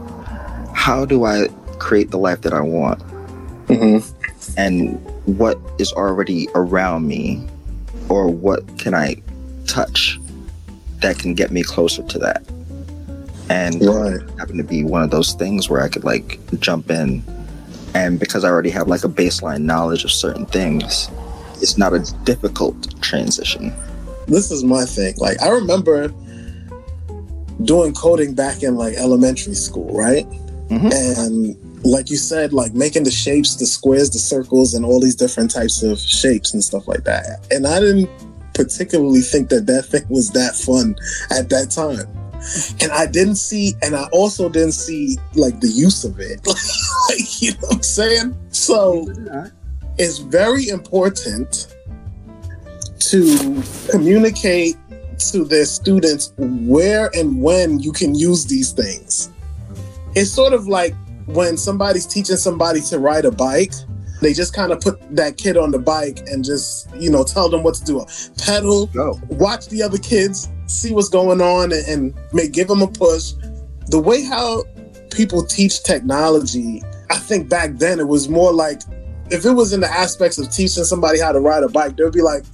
how 0.74 1.06
do 1.06 1.24
I 1.24 1.48
create 1.78 2.10
the 2.10 2.18
life 2.18 2.42
that 2.42 2.52
I 2.52 2.60
want, 2.60 3.00
mm-hmm. 3.68 4.58
and 4.58 5.00
what 5.38 5.58
is 5.78 5.90
already 5.94 6.48
around 6.54 7.08
me, 7.08 7.48
or 8.10 8.28
what 8.28 8.76
can 8.76 8.92
I 8.92 9.22
touch 9.66 10.20
that 11.00 11.18
can 11.18 11.32
get 11.32 11.50
me 11.50 11.62
closer 11.62 12.02
to 12.02 12.18
that. 12.18 12.46
And 13.48 13.82
right. 13.82 14.20
happened 14.38 14.58
to 14.58 14.64
be 14.64 14.84
one 14.84 15.02
of 15.02 15.10
those 15.10 15.32
things 15.32 15.70
where 15.70 15.80
I 15.80 15.88
could 15.88 16.04
like 16.04 16.38
jump 16.58 16.90
in, 16.90 17.22
and 17.96 18.20
because 18.20 18.44
I 18.44 18.48
already 18.48 18.70
have 18.70 18.88
like 18.88 19.04
a 19.04 19.08
baseline 19.08 19.62
knowledge 19.62 20.04
of 20.04 20.10
certain 20.10 20.44
things, 20.44 21.10
it's 21.62 21.78
not 21.78 21.94
a 21.94 22.00
difficult 22.24 23.00
transition. 23.00 23.72
This 24.26 24.50
is 24.50 24.62
my 24.62 24.84
thing. 24.84 25.14
Like 25.16 25.40
I 25.40 25.48
remember 25.48 26.08
doing 27.64 27.94
coding 27.94 28.34
back 28.34 28.62
in 28.62 28.76
like 28.76 28.94
elementary 28.94 29.54
school, 29.54 29.96
right? 29.96 30.26
Mm-hmm. 30.68 30.90
And 30.92 31.84
like 31.86 32.10
you 32.10 32.16
said, 32.16 32.52
like 32.52 32.74
making 32.74 33.04
the 33.04 33.10
shapes, 33.10 33.56
the 33.56 33.66
squares, 33.66 34.10
the 34.10 34.18
circles, 34.18 34.74
and 34.74 34.84
all 34.84 35.00
these 35.00 35.16
different 35.16 35.50
types 35.50 35.82
of 35.82 35.98
shapes 35.98 36.52
and 36.52 36.62
stuff 36.62 36.86
like 36.86 37.04
that. 37.04 37.46
And 37.50 37.66
I 37.66 37.80
didn't 37.80 38.10
particularly 38.52 39.22
think 39.22 39.48
that 39.48 39.66
that 39.66 39.86
thing 39.86 40.04
was 40.10 40.30
that 40.32 40.54
fun 40.54 40.96
at 41.30 41.48
that 41.48 41.70
time. 41.70 42.06
And 42.80 42.92
I 42.92 43.06
didn't 43.06 43.36
see, 43.36 43.74
and 43.82 43.96
I 43.96 44.06
also 44.12 44.48
didn't 44.48 44.72
see 44.72 45.16
like 45.34 45.60
the 45.60 45.68
use 45.68 46.04
of 46.04 46.18
it. 46.20 46.46
like, 47.08 47.42
you 47.42 47.52
know 47.52 47.58
what 47.60 47.76
I'm 47.76 47.82
saying? 47.82 48.36
So 48.50 49.06
it's 49.98 50.18
very 50.18 50.68
important 50.68 51.74
to 52.98 53.62
communicate 53.90 54.76
to 55.18 55.44
their 55.44 55.64
students 55.64 56.32
where 56.36 57.10
and 57.14 57.40
when 57.40 57.78
you 57.78 57.92
can 57.92 58.14
use 58.14 58.46
these 58.46 58.72
things. 58.72 59.30
It's 60.14 60.30
sort 60.30 60.52
of 60.52 60.66
like 60.66 60.94
when 61.26 61.56
somebody's 61.56 62.06
teaching 62.06 62.36
somebody 62.36 62.80
to 62.82 62.98
ride 62.98 63.24
a 63.24 63.30
bike, 63.30 63.72
they 64.20 64.32
just 64.32 64.54
kind 64.54 64.72
of 64.72 64.80
put 64.80 64.98
that 65.14 65.36
kid 65.36 65.56
on 65.56 65.70
the 65.70 65.78
bike 65.78 66.20
and 66.26 66.44
just, 66.44 66.88
you 66.96 67.10
know, 67.10 67.22
tell 67.22 67.48
them 67.48 67.62
what 67.62 67.74
to 67.76 67.84
do. 67.84 68.04
Pedal, 68.38 68.86
Go. 68.86 69.20
watch 69.28 69.66
the 69.68 69.82
other 69.82 69.98
kids, 69.98 70.48
see 70.66 70.92
what's 70.92 71.08
going 71.08 71.40
on, 71.40 71.72
and, 71.72 71.86
and 71.86 72.14
may 72.32 72.48
give 72.48 72.68
them 72.68 72.82
a 72.82 72.88
push. 72.88 73.32
The 73.88 74.00
way 74.00 74.24
how 74.24 74.64
people 75.10 75.44
teach 75.44 75.82
technology, 75.82 76.82
I 77.10 77.18
think 77.18 77.48
back 77.48 77.76
then 77.76 78.00
it 78.00 78.08
was 78.08 78.28
more 78.28 78.52
like 78.52 78.82
if 79.30 79.44
it 79.44 79.52
was 79.52 79.72
in 79.72 79.80
the 79.80 79.90
aspects 79.90 80.38
of 80.38 80.50
teaching 80.50 80.84
somebody 80.84 81.20
how 81.20 81.32
to 81.32 81.40
ride 81.40 81.62
a 81.62 81.68
bike, 81.68 81.96
they'd 81.96 82.12
be 82.12 82.22
like, 82.22 82.44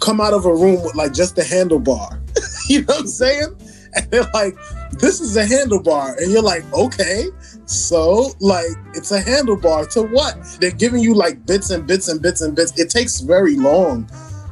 come 0.00 0.20
out 0.20 0.32
of 0.32 0.44
a 0.44 0.54
room 0.54 0.82
with 0.82 0.94
like 0.94 1.12
just 1.12 1.38
a 1.38 1.42
handlebar. 1.42 2.18
you 2.68 2.80
know 2.80 2.86
what 2.86 3.00
I'm 3.00 3.06
saying? 3.06 3.56
And 3.94 4.10
they're 4.10 4.28
like, 4.34 4.56
this 4.92 5.20
is 5.20 5.36
a 5.36 5.44
handlebar. 5.44 6.16
And 6.18 6.30
you're 6.30 6.42
like, 6.42 6.64
okay. 6.72 7.26
So, 7.66 8.30
like, 8.40 8.70
it's 8.94 9.12
a 9.12 9.22
handlebar 9.22 9.88
to 9.94 10.02
what? 10.02 10.36
They're 10.60 10.70
giving 10.70 11.02
you 11.02 11.14
like 11.14 11.44
bits 11.46 11.70
and 11.70 11.86
bits 11.86 12.08
and 12.08 12.20
bits 12.20 12.40
and 12.40 12.54
bits. 12.54 12.78
It 12.78 12.90
takes 12.90 13.20
very 13.20 13.56
long, 13.56 14.08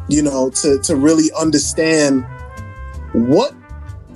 you 0.09 0.23
know, 0.23 0.51
to, 0.51 0.79
to 0.81 0.97
really 0.97 1.31
understand 1.39 2.27
what 3.13 3.55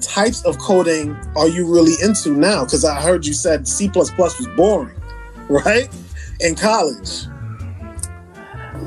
types 0.01 0.45
of 0.45 0.59
coding 0.59 1.17
are 1.37 1.49
you 1.49 1.73
really 1.73 1.95
into 2.03 2.31
now? 2.31 2.65
Because 2.65 2.85
I 2.85 3.01
heard 3.01 3.25
you 3.25 3.33
said 3.33 3.67
C 3.67 3.91
was 3.95 4.11
boring, 4.57 5.01
right? 5.49 5.89
In 6.41 6.55
college. 6.55 7.27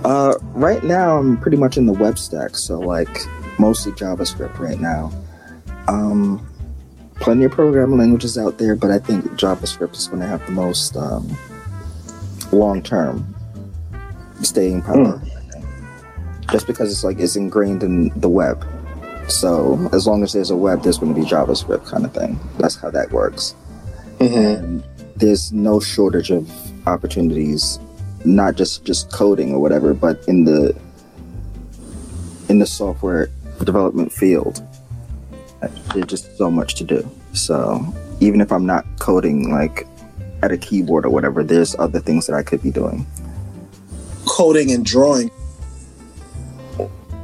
Uh, 0.03 0.35
right 0.53 0.83
now, 0.83 1.17
I'm 1.17 1.37
pretty 1.37 1.57
much 1.57 1.77
in 1.77 1.85
the 1.85 1.93
web 1.93 2.19
stack, 2.19 2.55
so 2.55 2.79
like 2.79 3.25
mostly 3.57 3.91
JavaScript 3.93 4.59
right 4.59 4.79
now. 4.79 5.11
Um, 5.87 6.45
plenty 7.15 7.45
of 7.45 7.51
programming 7.51 7.97
languages 7.97 8.37
out 8.37 8.57
there, 8.57 8.75
but 8.75 8.91
I 8.91 8.99
think 8.99 9.25
JavaScript 9.31 9.95
is 9.95 10.07
going 10.07 10.21
to 10.21 10.27
have 10.27 10.45
the 10.45 10.51
most 10.51 10.95
um, 10.97 11.35
long 12.51 12.83
term 12.83 13.35
staying 14.41 14.81
power. 14.81 15.19
Mm. 15.19 15.31
Just 16.51 16.67
because 16.67 16.91
it's 16.91 17.03
like 17.03 17.19
it's 17.19 17.35
ingrained 17.35 17.81
in 17.81 18.09
the 18.19 18.29
web. 18.29 18.63
So 19.27 19.89
as 19.91 20.07
long 20.07 20.23
as 20.23 20.33
there's 20.33 20.51
a 20.51 20.55
web, 20.55 20.83
there's 20.83 20.97
going 20.97 21.13
to 21.13 21.19
be 21.19 21.27
JavaScript 21.27 21.85
kind 21.85 22.05
of 22.05 22.13
thing. 22.13 22.39
That's 22.57 22.75
how 22.75 22.91
that 22.91 23.11
works. 23.11 23.55
Mm-hmm. 24.19 24.37
And 24.37 24.83
there's 25.15 25.51
no 25.51 25.79
shortage 25.79 26.31
of 26.31 26.49
opportunities 26.87 27.79
not 28.25 28.55
just 28.55 28.83
just 28.83 29.11
coding 29.11 29.53
or 29.53 29.59
whatever, 29.59 29.93
but 29.93 30.23
in 30.27 30.43
the 30.45 30.75
in 32.49 32.59
the 32.59 32.65
software 32.65 33.29
development 33.63 34.11
field. 34.11 34.61
There's 35.93 36.07
just 36.07 36.37
so 36.37 36.51
much 36.51 36.75
to 36.75 36.83
do. 36.83 37.09
So 37.33 37.85
even 38.19 38.41
if 38.41 38.51
I'm 38.51 38.65
not 38.65 38.85
coding 38.99 39.51
like 39.51 39.87
at 40.43 40.51
a 40.51 40.57
keyboard 40.57 41.05
or 41.05 41.09
whatever, 41.09 41.43
there's 41.43 41.75
other 41.79 41.99
things 41.99 42.27
that 42.27 42.33
I 42.33 42.43
could 42.43 42.61
be 42.61 42.71
doing. 42.71 43.05
Coding 44.25 44.71
and 44.71 44.85
drawing. 44.85 45.29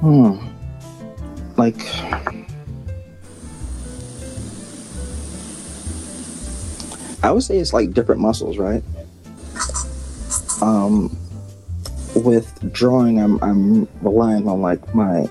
Hmm. 0.01 0.50
Like 1.62 1.86
I 7.24 7.30
would 7.30 7.44
say 7.44 7.60
it's 7.60 7.72
like 7.72 7.94
different 7.94 8.20
muscles, 8.20 8.58
right? 8.58 8.84
um, 10.62 11.15
with 12.15 12.74
drawing, 12.74 13.20
I'm 13.20 13.41
I'm 13.44 13.88
relying 14.01 14.48
on 14.48 14.62
like 14.62 14.96
my 14.96 15.27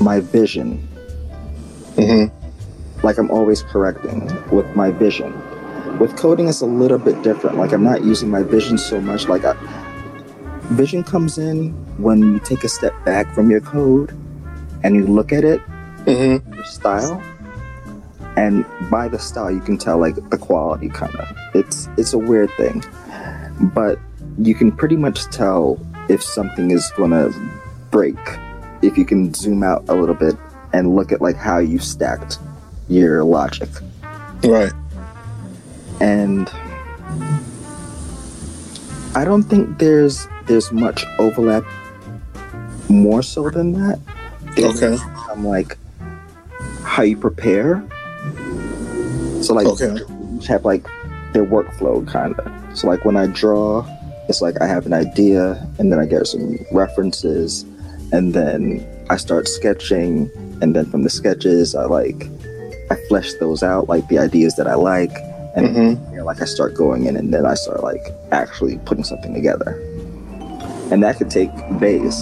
my 0.00 0.20
vision. 0.20 0.86
Mm-hmm. 1.96 3.06
Like 3.06 3.16
I'm 3.16 3.30
always 3.30 3.62
correcting 3.62 4.26
with 4.50 4.74
my 4.76 4.90
vision. 4.90 5.32
With 5.98 6.16
coding, 6.16 6.48
it's 6.48 6.60
a 6.60 6.66
little 6.66 6.98
bit 6.98 7.22
different. 7.22 7.56
Like 7.56 7.72
I'm 7.72 7.84
not 7.84 8.04
using 8.04 8.30
my 8.30 8.42
vision 8.42 8.76
so 8.76 9.00
much. 9.00 9.28
Like 9.28 9.44
I, 9.44 9.56
vision 10.72 11.04
comes 11.04 11.38
in 11.38 11.72
when 12.02 12.20
you 12.20 12.40
take 12.40 12.64
a 12.64 12.68
step 12.68 12.92
back 13.04 13.32
from 13.34 13.50
your 13.50 13.60
code 13.60 14.10
and 14.82 14.96
you 14.96 15.06
look 15.06 15.32
at 15.32 15.44
it, 15.44 15.60
mm-hmm. 16.04 16.54
your 16.54 16.64
style, 16.64 17.22
and 18.36 18.64
by 18.90 19.08
the 19.08 19.18
style 19.18 19.50
you 19.50 19.60
can 19.60 19.78
tell 19.78 19.98
like 19.98 20.16
the 20.30 20.38
quality 20.38 20.88
kind 20.88 21.14
of 21.16 21.28
it's 21.54 21.88
it's 21.96 22.12
a 22.12 22.18
weird 22.18 22.50
thing. 22.52 22.82
But 23.74 23.98
you 24.38 24.54
can 24.54 24.72
pretty 24.72 24.96
much 24.96 25.24
tell 25.26 25.78
if 26.08 26.22
something 26.22 26.70
is 26.70 26.90
gonna 26.96 27.30
break 27.90 28.18
if 28.82 28.98
you 28.98 29.04
can 29.04 29.32
zoom 29.32 29.62
out 29.62 29.88
a 29.88 29.94
little 29.94 30.14
bit 30.14 30.34
and 30.72 30.94
look 30.94 31.12
at 31.12 31.20
like 31.20 31.36
how 31.36 31.58
you 31.58 31.78
stacked 31.78 32.38
your 32.88 33.24
logic. 33.24 33.68
Right. 34.42 34.72
And 36.00 36.50
i 39.14 39.24
don't 39.24 39.44
think 39.44 39.78
there's 39.78 40.26
there's 40.46 40.72
much 40.72 41.04
overlap 41.18 41.64
more 42.88 43.22
so 43.22 43.48
than 43.50 43.72
that 43.72 43.98
okay 44.58 44.96
i'm 45.30 45.44
like 45.44 45.76
how 46.82 47.02
you 47.02 47.16
prepare 47.16 47.82
so 49.42 49.54
like 49.54 49.66
okay. 49.66 49.98
have 50.46 50.64
like 50.64 50.86
their 51.32 51.44
workflow 51.44 52.06
kind 52.06 52.38
of. 52.38 52.78
So 52.78 52.86
like 52.86 53.04
when 53.04 53.16
I 53.16 53.26
draw, 53.26 53.86
it's 54.28 54.40
like 54.40 54.60
I 54.60 54.66
have 54.66 54.86
an 54.86 54.92
idea 54.92 55.66
and 55.78 55.92
then 55.92 55.98
I 55.98 56.06
get 56.06 56.26
some 56.26 56.58
references 56.72 57.64
and 58.12 58.34
then 58.34 58.86
I 59.10 59.16
start 59.16 59.48
sketching 59.48 60.30
and 60.60 60.76
then 60.76 60.86
from 60.86 61.02
the 61.02 61.10
sketches 61.10 61.74
I 61.74 61.84
like 61.84 62.28
I 62.90 62.96
flesh 63.08 63.32
those 63.40 63.62
out 63.62 63.88
like 63.88 64.06
the 64.08 64.18
ideas 64.18 64.54
that 64.56 64.66
I 64.66 64.74
like 64.74 65.12
and 65.54 65.66
mm-hmm. 65.66 66.12
you 66.12 66.18
know, 66.18 66.24
like 66.24 66.40
I 66.40 66.44
start 66.44 66.74
going 66.74 67.06
in 67.06 67.16
and 67.16 67.32
then 67.32 67.44
I 67.46 67.54
start 67.54 67.82
like 67.82 68.02
actually 68.30 68.78
putting 68.84 69.04
something 69.04 69.34
together. 69.34 69.80
And 70.90 71.02
that 71.02 71.16
could 71.16 71.30
take 71.30 71.50
days. 71.80 72.20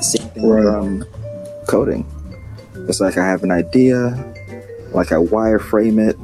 Same 0.00 0.28
thing 0.28 0.48
right. 0.48 0.64
um, 0.66 1.04
coding. 1.66 2.06
It's 2.88 3.00
like 3.00 3.18
I 3.18 3.26
have 3.26 3.42
an 3.42 3.50
idea, 3.50 4.10
like 4.92 5.12
I 5.12 5.16
wireframe 5.16 5.98
it. 6.08 6.16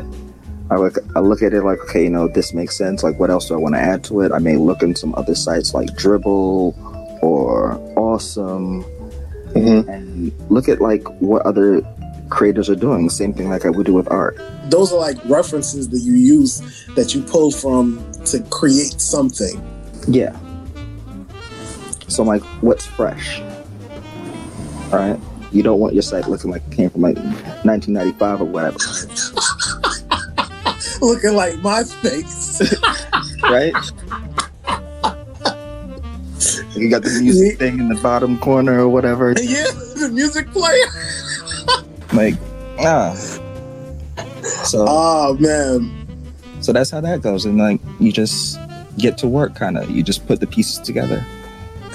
I 0.71 0.77
look, 0.77 0.97
I 1.15 1.21
look 1.21 1.43
at 1.43 1.53
it 1.53 1.63
like, 1.63 1.79
okay, 1.81 2.05
you 2.05 2.11
know, 2.11 2.29
this 2.29 2.55
makes 2.55 2.77
sense. 2.77 3.03
Like, 3.03 3.19
what 3.19 3.31
else 3.31 3.49
do 3.49 3.55
I 3.55 3.59
want 3.59 3.75
to 3.75 3.81
add 3.81 4.03
to 4.05 4.23
it? 4.23 4.33
I 4.33 4.39
may 4.39 4.57
look 4.57 4.83
in 4.83 4.97
some 4.97 5.15
other 5.15 5.35
sites 5.35 5.75
like 5.75 5.89
Dribbble 5.91 6.75
or 7.23 7.75
Awwwards, 7.97 8.37
mm-hmm. 8.37 9.89
and 9.89 10.51
look 10.51 10.69
at 10.69 10.81
like 10.81 11.07
what 11.21 11.45
other 11.45 11.83
creators 12.31 12.69
are 12.71 12.77
doing. 12.77 13.05
The 13.05 13.13
same 13.13 13.33
thing 13.33 13.49
like 13.49 13.65
I 13.65 13.71
would 13.71 13.87
do 13.87 13.95
with 13.95 14.11
art. 14.11 14.39
Those 14.71 14.93
are 14.93 14.99
like 14.99 15.17
references 15.27 15.89
that 15.91 16.01
you 16.01 16.15
use 16.15 16.87
that 16.95 17.15
you 17.15 17.23
pull 17.23 17.51
from 17.51 18.05
to 18.27 18.43
create 18.51 19.01
something. 19.01 19.63
Yeah. 20.09 20.37
So 22.09 22.23
I'm 22.23 22.29
like, 22.29 22.43
what's 22.63 22.87
fresh? 22.87 23.41
All 24.93 24.99
right. 24.99 25.19
You 25.53 25.63
don't 25.63 25.79
want 25.79 25.95
your 25.95 26.03
site 26.03 26.29
looking 26.29 26.51
like 26.51 26.63
it 26.71 26.77
came 26.77 26.91
from 26.91 27.03
like 27.03 27.17
1995 27.17 28.41
or 28.41 28.45
whatever. 28.45 28.79
looking 31.01 31.35
like 31.35 31.55
MySpace. 31.57 32.61
right? 33.43 33.75
You 36.77 36.91
got 36.91 37.03
the 37.03 37.21
music 37.21 37.53
yeah. 37.53 37.59
thing 37.59 37.79
in 37.79 37.89
the 37.89 38.01
bottom 38.03 38.39
corner 38.39 38.81
or 38.81 38.89
whatever. 38.89 39.31
Yeah, 39.41 39.67
the 39.97 40.11
music 40.13 40.49
player. 40.51 40.87
Like, 42.15 42.35
ah. 42.81 43.15
So. 44.65 44.85
Oh 44.89 45.37
man. 45.39 45.91
So 46.61 46.73
that's 46.73 46.91
how 46.91 47.01
that 47.03 47.21
goes, 47.23 47.45
and 47.45 47.59
like 47.59 47.81
you 48.01 48.13
just 48.13 48.59
get 48.99 49.19
to 49.19 49.29
work, 49.29 49.55
kind 49.55 49.77
of. 49.77 49.91
You 49.91 50.03
just 50.03 50.27
put 50.27 50.41
the 50.41 50.47
pieces 50.47 50.79
together. 50.79 51.25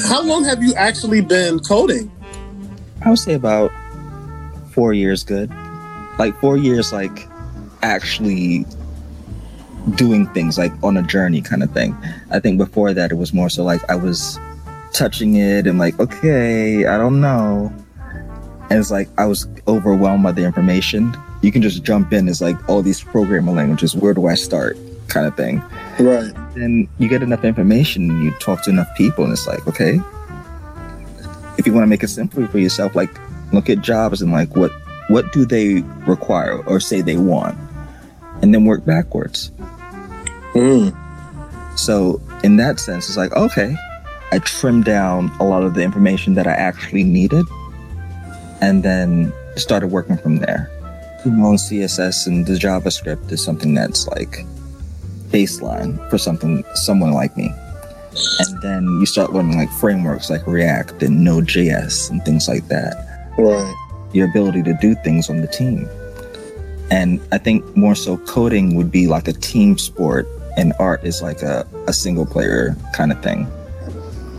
How 0.08 0.23
long 0.23 0.43
have 0.43 0.62
you 0.63 0.73
actually 0.75 1.21
been 1.21 1.60
coding? 1.60 2.12
I 3.01 3.10
would 3.10 3.19
say 3.19 3.34
about 3.34 3.71
four 4.71 4.93
years 4.93 5.23
good. 5.23 5.49
Like 6.17 6.39
four 6.39 6.58
years 6.58 6.93
like 6.93 7.27
actually 7.82 8.65
doing 9.95 10.27
things 10.27 10.58
like 10.58 10.71
on 10.84 10.97
a 10.97 11.03
journey 11.03 11.41
kind 11.41 11.63
of 11.63 11.71
thing. 11.71 11.97
I 12.32 12.39
think 12.39 12.58
before 12.58 12.93
that 12.93 13.12
it 13.12 13.15
was 13.15 13.34
more 13.34 13.49
so 13.49 13.63
like 13.63 13.82
I 13.89 13.95
was 13.95 14.39
touching 14.93 15.36
it 15.36 15.67
and 15.67 15.79
like, 15.79 15.99
okay, 15.99 16.86
I 16.86 16.97
don't 16.97 17.21
know. 17.21 17.73
And 18.69 18.79
it's 18.79 18.91
like 18.91 19.10
I 19.17 19.25
was 19.25 19.47
overwhelmed 19.67 20.23
by 20.23 20.32
the 20.32 20.43
information. 20.43 21.15
You 21.41 21.51
can 21.51 21.62
just 21.62 21.84
jump 21.84 22.13
in 22.13 22.27
It's 22.27 22.41
like 22.41 22.58
all 22.69 22.82
these 22.82 23.01
programming 23.01 23.55
languages, 23.55 23.95
where 23.95 24.13
do 24.13 24.27
I 24.27 24.36
start? 24.36 24.77
kind 25.10 25.27
of 25.27 25.36
thing. 25.36 25.62
Right. 25.99 26.32
Then 26.55 26.88
you 26.97 27.10
get 27.10 27.21
enough 27.21 27.43
information, 27.43 28.23
you 28.23 28.32
talk 28.39 28.63
to 28.63 28.69
enough 28.69 28.88
people, 28.95 29.25
and 29.25 29.34
it's 29.34 29.47
like, 29.47 29.67
okay, 29.67 29.99
if 31.58 31.67
you 31.67 31.73
want 31.73 31.84
to 31.84 31.88
make 31.88 32.03
it 32.03 32.08
simpler 32.08 32.47
for 32.47 32.60
yourself, 32.60 32.95
like 32.95 33.10
look 33.51 33.69
at 33.69 33.82
jobs 33.82 34.21
and 34.21 34.32
like 34.32 34.55
what 34.55 34.71
what 35.10 35.34
do 35.34 35.43
they 35.43 35.82
require 36.05 36.63
or 36.65 36.79
say 36.79 37.01
they 37.01 37.17
want, 37.17 37.58
and 38.41 38.53
then 38.53 38.63
work 38.63 38.86
backwards. 38.86 39.51
Mm. 40.53 40.95
So 41.77 42.21
in 42.43 42.58
that 42.58 42.79
sense, 42.79 43.10
it's 43.10 43.17
like 43.17 43.34
okay, 43.34 43.75
I 44.32 44.39
trimmed 44.39 44.86
down 44.86 45.29
a 45.39 45.43
lot 45.43 45.63
of 45.63 45.73
the 45.73 45.82
information 45.82 46.36
that 46.36 46.47
I 46.47 46.53
actually 46.53 47.03
needed, 47.03 47.45
and 48.62 48.84
then 48.84 49.34
started 49.56 49.88
working 49.88 50.17
from 50.17 50.38
there. 50.38 50.69
Know, 51.26 51.54
CSS 51.54 52.28
and 52.28 52.45
the 52.45 52.54
JavaScript 52.54 53.32
is 53.32 53.43
something 53.43 53.74
that's 53.74 54.08
like 54.08 54.45
baseline 55.30 56.10
for 56.10 56.17
something 56.17 56.63
someone 56.76 57.12
like 57.12 57.36
me 57.36 57.54
and 58.39 58.62
then 58.62 58.84
you 59.00 59.06
start 59.06 59.34
learning 59.34 59.58
like 59.58 59.69
frameworks 59.72 60.30
like 60.30 60.45
React 60.48 61.04
and 61.04 61.24
Node.js 61.24 62.10
and 62.10 62.24
things 62.24 62.48
like 62.48 62.67
that. 62.67 63.32
Right. 63.38 63.76
Your 64.13 64.30
ability 64.30 64.63
to 64.63 64.74
do 64.82 64.95
things 64.95 65.30
on 65.30 65.41
the 65.41 65.48
team. 65.48 65.88
And 66.91 67.22
I 67.32 67.38
think 67.38 67.63
more 67.76 67.95
so 67.95 68.17
coding 68.17 68.76
would 68.76 68.91
be 68.91 69.08
like 69.08 69.28
a 69.28 69.34
team 69.34 69.78
sport 69.78 70.28
and 70.58 70.74
art 70.80 71.04
is 71.04 71.22
like 71.22 71.41
a, 71.43 71.67
a 71.88 71.93
single 71.93 72.26
player 72.26 72.76
kind 72.93 73.12
of 73.12 73.22
thing. 73.22 73.48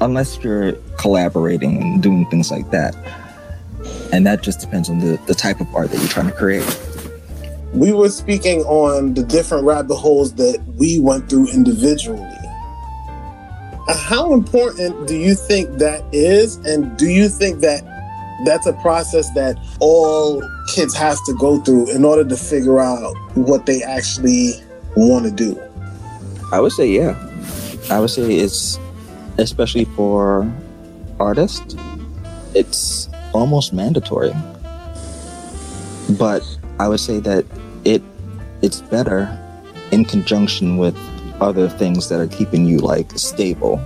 Unless 0.01 0.43
you're 0.43 0.73
collaborating 0.99 1.81
and 1.81 2.03
doing 2.03 2.27
things 2.27 2.51
like 2.51 2.71
that. 2.71 2.95
And 4.13 4.27
that 4.27 4.43
just 4.43 4.61
depends 4.61 4.91
on 4.91 4.99
the, 4.99 5.21
the 5.27 5.35
type 5.35 5.61
of 5.61 5.75
art 5.75 5.91
that 5.91 5.99
you're 5.99 6.09
trying 6.09 6.27
to 6.27 6.33
create. 6.33 6.67
We 7.73 7.93
were 7.93 8.09
speaking 8.09 8.61
on 8.63 9.15
the 9.15 9.23
different 9.23 9.65
rabbit 9.65 9.97
holes 9.97 10.35
that 10.35 10.61
we 10.77 10.99
went 10.99 11.31
through 11.31 11.49
individually 11.53 12.27
uh, 13.91 13.97
how 13.97 14.33
important 14.33 15.09
do 15.09 15.17
you 15.17 15.35
think 15.35 15.79
that 15.79 16.05
is? 16.13 16.57
And 16.59 16.97
do 16.97 17.07
you 17.07 17.29
think 17.29 17.61
that 17.61 17.83
that's 18.45 18.67
a 18.67 18.73
process 18.75 19.29
that 19.35 19.59
all 19.81 20.43
kids 20.73 20.95
have 20.95 21.19
to 21.27 21.35
go 21.35 21.61
through 21.61 21.91
in 21.91 22.05
order 22.05 22.25
to 22.25 22.37
figure 22.37 22.79
out 22.79 23.15
what 23.35 23.67
they 23.67 23.83
actually 23.83 24.53
want 24.97 25.25
to 25.25 25.31
do. 25.31 25.61
I 26.53 26.61
would 26.61 26.73
say, 26.73 26.89
yeah. 26.89 27.19
I 27.91 27.99
would 28.01 28.11
say 28.11 28.35
it's 28.37 28.79
especially 29.39 29.85
for 29.85 30.51
artists, 31.19 31.75
it's 32.55 33.10
almost 33.33 33.73
mandatory. 33.73 34.33
But 36.19 36.43
I 36.79 36.89
would 36.89 37.01
say 37.01 37.21
that 37.21 37.45
it 37.85 38.03
it's 38.63 38.81
better 38.81 39.37
in 39.91 40.05
conjunction 40.05 40.77
with 40.77 40.97
other 41.41 41.69
things 41.69 42.09
that 42.09 42.21
are 42.21 42.27
keeping 42.27 42.67
you 42.67 42.79
like 42.79 43.11
stable. 43.13 43.81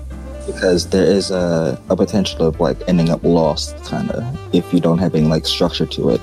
Because 0.47 0.91
there 0.91 1.05
is 1.05 1.31
a, 1.31 1.81
a 1.89 1.97
potential 1.97 2.47
of 2.47 2.61
like 2.61 2.77
ending 2.87 3.09
up 3.09 3.23
lost 3.25 3.77
kind 3.85 4.11
of 4.11 4.55
if 4.55 4.75
you 4.75 4.81
don't 4.81 4.99
have 4.99 5.15
any 5.15 5.27
like 5.27 5.47
structure 5.47 5.87
to 5.87 6.11
it. 6.11 6.21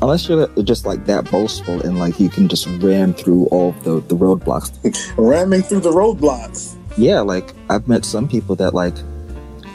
Unless 0.00 0.28
you're 0.28 0.48
just 0.62 0.84
like 0.84 1.06
that 1.06 1.30
boastful 1.30 1.80
and 1.82 1.98
like 1.98 2.18
you 2.20 2.28
can 2.28 2.48
just 2.48 2.66
ram 2.80 3.14
through 3.14 3.46
all 3.46 3.72
the, 3.82 4.00
the 4.00 4.16
roadblocks. 4.16 4.72
Ramming 5.16 5.62
through 5.62 5.80
the 5.80 5.90
roadblocks. 5.90 6.76
Yeah 6.96 7.20
like 7.20 7.54
i've 7.70 7.88
met 7.88 8.04
some 8.04 8.28
people 8.28 8.54
that 8.56 8.74
like 8.74 8.94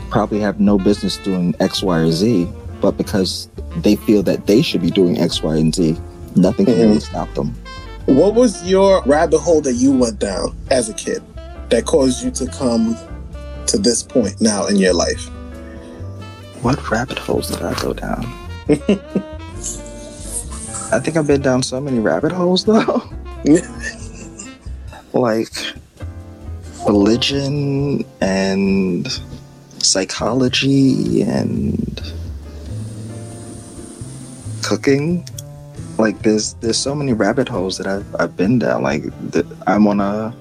probably 0.10 0.40
have 0.40 0.60
no 0.60 0.78
business 0.78 1.18
doing 1.18 1.56
x 1.60 1.82
y 1.82 2.00
or 2.00 2.12
z 2.12 2.48
but 2.82 2.98
because 2.98 3.50
they 3.78 3.96
feel 3.96 4.24
that 4.24 4.48
they 4.48 4.62
should 4.62 4.82
be 4.82 4.92
doing 4.92 5.18
x 5.18 5.42
y 5.44 5.56
and 5.56 5.76
z 5.76 5.96
nothing 6.36 6.66
can 6.66 6.76
mm-hmm. 6.76 6.84
really 6.84 7.00
stop 7.00 7.32
them 7.34 7.56
what 8.08 8.36
was 8.36 8.64
your 8.66 9.04
rabbit 9.04 9.40
hole 9.40 9.60
that 9.62 9.74
you 9.74 9.92
went 9.92 10.18
down 10.18 10.56
as 10.72 10.88
a 10.88 10.94
kid 10.94 11.22
that 11.70 11.86
caused 11.86 12.24
you 12.24 12.32
to 12.32 12.48
come 12.48 12.98
to 13.66 13.78
this 13.78 14.02
point 14.02 14.40
now 14.40 14.66
in 14.68 14.78
your 14.78 14.94
life? 14.94 15.26
What 16.62 16.90
rabbit 16.90 17.20
holes 17.20 17.50
did 17.50 17.62
I 17.64 17.74
go 17.82 17.92
down? 17.92 18.24
I 20.90 21.00
think 21.00 21.18
I've 21.18 21.28
been 21.28 21.42
down 21.42 21.64
so 21.64 21.82
many 21.82 22.00
rabbit 22.00 22.32
holes 22.32 22.64
though. 22.64 23.04
like 25.14 25.52
religion 26.88 28.06
and 28.22 29.06
psychology 29.80 31.24
and 31.24 32.02
cooking. 34.68 35.28
Like 35.98 36.22
there's 36.22 36.54
there's 36.56 36.78
so 36.78 36.94
many 36.94 37.14
rabbit 37.14 37.48
holes 37.48 37.78
that 37.78 37.88
I've 37.88 38.16
I've 38.20 38.36
been 38.36 38.60
down. 38.60 38.84
Like 38.84 39.04
I'm 39.66 39.88
on 39.88 40.00
a 40.00 40.36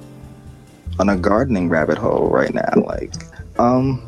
on 0.98 1.08
a 1.08 1.16
gardening 1.16 1.68
rabbit 1.68 1.98
hole 1.98 2.28
right 2.28 2.52
now. 2.52 2.72
Like, 2.76 3.14
um, 3.58 4.02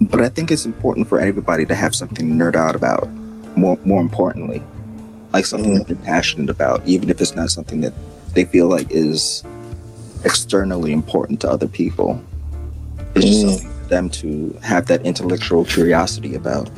but 0.00 0.20
I 0.20 0.28
think 0.28 0.50
it's 0.50 0.66
important 0.66 1.08
for 1.08 1.20
everybody 1.20 1.64
to 1.66 1.74
have 1.74 1.94
something 1.94 2.28
to 2.28 2.34
nerd 2.34 2.56
out 2.56 2.74
about. 2.74 3.08
More, 3.56 3.78
more 3.84 4.00
importantly, 4.00 4.62
like 5.32 5.44
something 5.44 5.70
mm-hmm. 5.70 5.78
that 5.78 5.88
they're 5.88 6.06
passionate 6.06 6.50
about, 6.50 6.86
even 6.86 7.10
if 7.10 7.20
it's 7.20 7.34
not 7.34 7.50
something 7.50 7.80
that 7.80 7.92
they 8.34 8.44
feel 8.44 8.68
like 8.68 8.86
is 8.90 9.42
externally 10.24 10.92
important 10.92 11.40
to 11.40 11.50
other 11.50 11.66
people. 11.66 12.22
It's 13.14 13.26
just 13.26 13.44
mm. 13.44 13.50
something 13.50 13.82
for 13.82 13.88
them 13.88 14.10
to 14.10 14.56
have 14.62 14.86
that 14.86 15.04
intellectual 15.04 15.64
curiosity 15.64 16.36
about. 16.36 16.70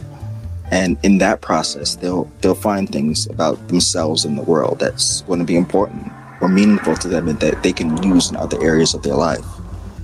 And 0.72 0.98
in 1.02 1.18
that 1.18 1.42
process, 1.42 1.96
they'll 1.96 2.24
they'll 2.40 2.54
find 2.54 2.88
things 2.88 3.26
about 3.26 3.68
themselves 3.68 4.24
and 4.24 4.38
the 4.38 4.42
world 4.42 4.78
that's 4.78 5.20
going 5.22 5.38
to 5.38 5.44
be 5.44 5.54
important 5.54 6.10
or 6.40 6.48
meaningful 6.48 6.96
to 6.96 7.08
them 7.08 7.28
and 7.28 7.38
that 7.40 7.62
they 7.62 7.74
can 7.74 8.02
use 8.02 8.30
in 8.30 8.36
other 8.36 8.60
areas 8.62 8.94
of 8.94 9.02
their 9.02 9.14
life. 9.14 9.44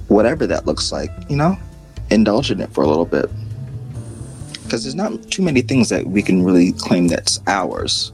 Whatever 0.09 0.47
that 0.47 0.67
looks 0.67 0.93
like, 0.93 1.11
you 1.31 1.37
know, 1.37 1.57
indulge 2.11 2.51
in 2.51 2.61
it 2.61 2.71
for 2.75 2.85
a 2.85 2.87
little 2.87 3.07
bit. 3.07 3.31
Because 4.63 4.85
there's 4.85 4.95
not 4.95 5.31
too 5.31 5.43
many 5.43 5.63
things 5.63 5.89
that 5.89 6.07
we 6.07 6.23
can 6.23 6.45
really 6.45 6.73
claim 6.73 7.09
that's 7.09 7.41
ours. 7.47 8.13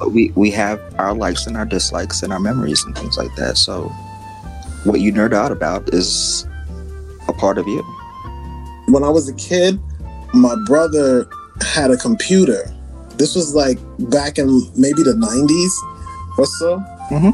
But 0.00 0.10
we, 0.10 0.32
we 0.34 0.50
have 0.50 0.80
our 0.98 1.14
likes 1.14 1.46
and 1.46 1.56
our 1.56 1.64
dislikes 1.64 2.24
and 2.24 2.32
our 2.32 2.40
memories 2.40 2.84
and 2.84 2.98
things 2.98 3.16
like 3.16 3.32
that. 3.36 3.56
So 3.56 3.84
what 4.82 5.00
you 5.00 5.12
nerd 5.12 5.32
out 5.32 5.52
about 5.52 5.94
is 5.94 6.44
a 7.28 7.32
part 7.32 7.56
of 7.56 7.68
you. 7.68 7.82
When 8.88 9.04
I 9.04 9.08
was 9.10 9.28
a 9.28 9.34
kid, 9.34 9.80
my 10.34 10.56
brother 10.66 11.28
had 11.60 11.90
a 11.90 11.96
computer. 11.96 12.72
This 13.16 13.34
was 13.34 13.54
like 13.54 13.78
back 14.10 14.38
in 14.38 14.46
maybe 14.76 15.02
the 15.02 15.14
90s 15.14 16.38
or 16.38 16.46
so. 16.46 16.78
Mm-hmm. 17.10 17.30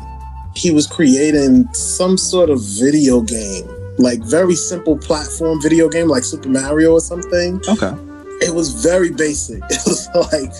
He 0.54 0.70
was 0.72 0.86
creating 0.86 1.72
some 1.72 2.18
sort 2.18 2.50
of 2.50 2.60
video 2.60 3.20
game, 3.20 3.68
like 3.98 4.20
very 4.20 4.56
simple 4.56 4.98
platform 4.98 5.62
video 5.62 5.88
game, 5.88 6.08
like 6.08 6.24
Super 6.24 6.48
Mario 6.48 6.92
or 6.92 7.00
something. 7.00 7.60
Okay. 7.68 7.92
It 8.40 8.54
was 8.54 8.82
very 8.82 9.10
basic. 9.10 9.62
It 9.70 9.82
was 9.86 10.08
like 10.32 10.52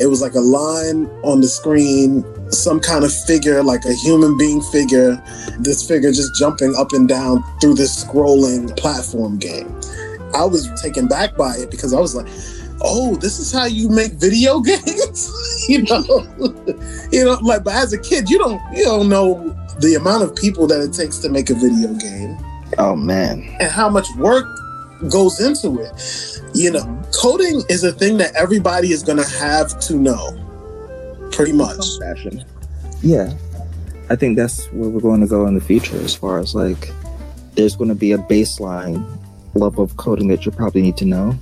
it 0.00 0.06
was 0.06 0.22
like 0.22 0.34
a 0.34 0.40
line 0.40 1.06
on 1.22 1.42
the 1.42 1.48
screen, 1.48 2.24
some 2.50 2.80
kind 2.80 3.04
of 3.04 3.12
figure, 3.12 3.62
like 3.62 3.84
a 3.84 3.92
human 3.92 4.36
being 4.38 4.62
figure. 4.72 5.22
This 5.58 5.86
figure 5.86 6.10
just 6.10 6.34
jumping 6.36 6.74
up 6.74 6.92
and 6.92 7.06
down 7.06 7.44
through 7.60 7.74
this 7.74 8.02
scrolling 8.02 8.74
platform 8.78 9.36
game. 9.36 9.68
I 10.32 10.44
was 10.46 10.70
taken 10.80 11.06
back 11.06 11.36
by 11.36 11.56
it 11.56 11.70
because 11.70 11.92
I 11.92 12.00
was 12.00 12.14
like, 12.14 12.28
oh, 12.82 13.16
this 13.16 13.38
is 13.38 13.52
how 13.52 13.66
you 13.66 13.88
make 13.88 14.12
video 14.12 14.60
games. 14.60 15.30
you 15.68 15.82
know, 15.82 16.04
you 17.12 17.24
know, 17.24 17.38
like, 17.42 17.64
but 17.64 17.74
as 17.74 17.92
a 17.92 17.98
kid, 17.98 18.28
you 18.28 18.38
don't, 18.38 18.60
you 18.76 18.84
don't 18.84 19.08
know 19.08 19.56
the 19.80 19.94
amount 19.94 20.22
of 20.22 20.34
people 20.36 20.66
that 20.66 20.80
it 20.80 20.92
takes 20.92 21.18
to 21.18 21.28
make 21.28 21.50
a 21.50 21.54
video 21.54 21.94
game. 21.94 22.36
Oh 22.78 22.94
man, 22.94 23.42
and 23.60 23.70
how 23.70 23.88
much 23.88 24.06
work 24.16 24.46
goes 25.10 25.40
into 25.40 25.80
it. 25.80 26.40
You 26.54 26.72
know, 26.72 27.02
coding 27.20 27.62
is 27.68 27.84
a 27.84 27.92
thing 27.92 28.18
that 28.18 28.34
everybody 28.34 28.92
is 28.92 29.02
going 29.02 29.18
to 29.18 29.28
have 29.38 29.78
to 29.80 29.96
know, 29.96 31.28
pretty 31.32 31.52
much. 31.52 31.84
Fashion. 32.00 32.44
Yeah, 33.02 33.32
I 34.08 34.16
think 34.16 34.36
that's 34.36 34.66
where 34.68 34.88
we're 34.88 35.00
going 35.00 35.20
to 35.20 35.26
go 35.26 35.46
in 35.46 35.54
the 35.54 35.60
future. 35.60 35.96
As 35.98 36.14
far 36.14 36.38
as 36.38 36.54
like, 36.54 36.90
there's 37.54 37.76
going 37.76 37.88
to 37.88 37.94
be 37.94 38.12
a 38.12 38.18
baseline 38.18 39.04
level 39.54 39.82
of 39.82 39.96
coding 39.96 40.28
that 40.28 40.46
you 40.46 40.52
probably 40.52 40.82
need 40.82 40.96
to 40.98 41.04
know, 41.04 41.36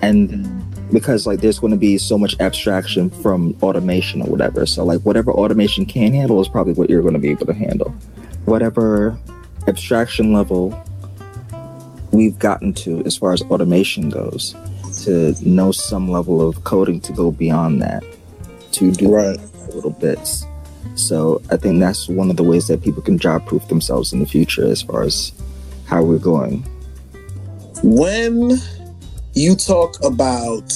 and 0.00 0.62
because 0.92 1.26
like 1.26 1.40
there's 1.40 1.58
going 1.58 1.72
to 1.72 1.76
be 1.76 1.98
so 1.98 2.18
much 2.18 2.38
abstraction 2.40 3.10
from 3.10 3.56
automation 3.62 4.22
or 4.22 4.26
whatever. 4.26 4.66
So 4.66 4.84
like 4.84 5.00
whatever 5.00 5.32
automation 5.32 5.86
can 5.86 6.12
handle 6.12 6.40
is 6.40 6.48
probably 6.48 6.74
what 6.74 6.90
you're 6.90 7.02
going 7.02 7.14
to 7.14 7.20
be 7.20 7.30
able 7.30 7.46
to 7.46 7.54
handle. 7.54 7.90
Whatever 8.44 9.18
abstraction 9.66 10.32
level 10.32 10.78
we've 12.12 12.38
gotten 12.38 12.74
to 12.74 13.02
as 13.04 13.16
far 13.16 13.32
as 13.32 13.42
automation 13.42 14.10
goes, 14.10 14.54
to 15.04 15.34
know 15.48 15.72
some 15.72 16.10
level 16.10 16.46
of 16.46 16.62
coding 16.64 17.00
to 17.00 17.12
go 17.12 17.30
beyond 17.30 17.80
that, 17.80 18.04
to 18.72 18.92
do 18.92 19.14
right. 19.14 19.38
little 19.74 19.90
bits. 19.90 20.44
So 20.94 21.40
I 21.50 21.56
think 21.56 21.80
that's 21.80 22.08
one 22.08 22.28
of 22.30 22.36
the 22.36 22.42
ways 22.42 22.68
that 22.68 22.82
people 22.82 23.02
can 23.02 23.18
job 23.18 23.46
proof 23.46 23.66
themselves 23.68 24.12
in 24.12 24.18
the 24.18 24.26
future 24.26 24.66
as 24.66 24.82
far 24.82 25.02
as 25.02 25.32
how 25.86 26.02
we're 26.02 26.18
going. 26.18 26.62
When 27.82 28.60
you 29.34 29.56
talk 29.56 30.02
about 30.04 30.72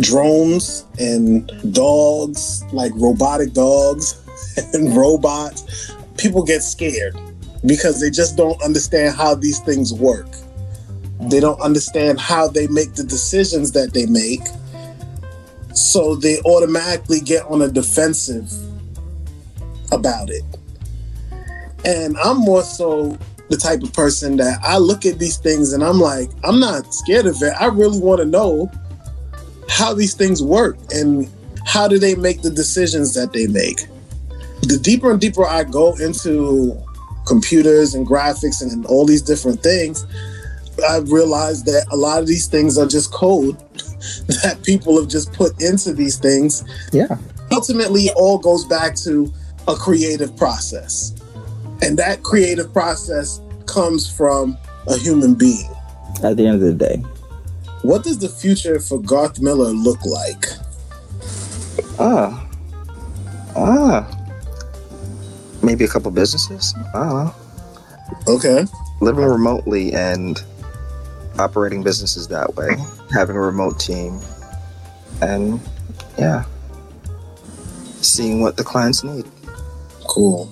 drones 0.00 0.84
and 0.98 1.50
dogs, 1.72 2.64
like 2.72 2.92
robotic 2.96 3.52
dogs 3.52 4.20
and 4.74 4.96
robots, 4.96 5.92
people 6.16 6.42
get 6.42 6.62
scared 6.62 7.16
because 7.66 8.00
they 8.00 8.10
just 8.10 8.36
don't 8.36 8.60
understand 8.62 9.16
how 9.16 9.34
these 9.34 9.60
things 9.60 9.92
work. 9.92 10.28
They 11.30 11.38
don't 11.38 11.60
understand 11.60 12.18
how 12.18 12.48
they 12.48 12.66
make 12.66 12.94
the 12.94 13.04
decisions 13.04 13.72
that 13.72 13.92
they 13.92 14.06
make. 14.06 14.42
So 15.74 16.16
they 16.16 16.40
automatically 16.40 17.20
get 17.20 17.44
on 17.44 17.62
a 17.62 17.68
defensive 17.68 18.52
about 19.92 20.30
it. 20.30 20.42
And 21.84 22.16
I'm 22.18 22.38
more 22.38 22.62
so 22.62 23.16
the 23.52 23.58
type 23.58 23.82
of 23.82 23.92
person 23.92 24.38
that 24.38 24.58
I 24.62 24.78
look 24.78 25.04
at 25.04 25.18
these 25.18 25.36
things 25.36 25.74
and 25.74 25.84
I'm 25.84 26.00
like, 26.00 26.30
I'm 26.42 26.58
not 26.58 26.94
scared 26.94 27.26
of 27.26 27.36
it. 27.42 27.52
I 27.60 27.66
really 27.66 28.00
want 28.00 28.20
to 28.20 28.24
know 28.24 28.70
how 29.68 29.92
these 29.92 30.14
things 30.14 30.42
work 30.42 30.78
and 30.90 31.30
how 31.66 31.86
do 31.86 31.98
they 31.98 32.14
make 32.14 32.40
the 32.40 32.50
decisions 32.50 33.12
that 33.12 33.34
they 33.34 33.46
make. 33.46 33.86
The 34.62 34.78
deeper 34.78 35.10
and 35.10 35.20
deeper 35.20 35.44
I 35.44 35.64
go 35.64 35.94
into 35.96 36.80
computers 37.26 37.94
and 37.94 38.06
graphics 38.06 38.62
and 38.62 38.86
all 38.86 39.04
these 39.04 39.20
different 39.20 39.62
things, 39.62 40.06
I 40.88 40.98
realized 40.98 41.66
that 41.66 41.86
a 41.92 41.96
lot 41.96 42.20
of 42.22 42.26
these 42.26 42.46
things 42.46 42.78
are 42.78 42.86
just 42.86 43.12
code 43.12 43.58
that 44.42 44.60
people 44.64 44.98
have 44.98 45.10
just 45.10 45.30
put 45.34 45.60
into 45.60 45.92
these 45.92 46.16
things. 46.16 46.64
Yeah. 46.90 47.18
Ultimately, 47.50 48.04
it 48.04 48.14
all 48.16 48.38
goes 48.38 48.64
back 48.64 48.96
to 49.04 49.30
a 49.68 49.74
creative 49.74 50.34
process. 50.38 51.12
And 51.82 51.98
that 51.98 52.22
creative 52.22 52.72
process 52.72 53.40
comes 53.66 54.10
from 54.10 54.56
a 54.88 54.96
human 54.96 55.34
being. 55.34 55.70
At 56.22 56.36
the 56.36 56.46
end 56.46 56.56
of 56.56 56.60
the 56.60 56.74
day. 56.74 56.96
What 57.82 58.04
does 58.04 58.18
the 58.18 58.28
future 58.28 58.78
for 58.78 59.00
Garth 59.00 59.40
Miller 59.40 59.70
look 59.70 60.04
like? 60.04 60.46
Ah. 61.98 62.48
Ah. 63.56 64.18
Maybe 65.62 65.84
a 65.84 65.88
couple 65.88 66.10
businesses? 66.10 66.74
I 66.94 67.08
don't. 67.08 67.34
Okay. 68.28 68.64
Living 69.00 69.24
remotely 69.24 69.92
and 69.92 70.42
operating 71.38 71.82
businesses 71.82 72.28
that 72.28 72.54
way, 72.54 72.76
having 73.12 73.36
a 73.36 73.40
remote 73.40 73.80
team, 73.80 74.20
and 75.20 75.60
yeah, 76.18 76.44
seeing 78.00 78.40
what 78.40 78.56
the 78.56 78.64
clients 78.64 79.02
need. 79.02 79.24
Cool. 80.06 80.50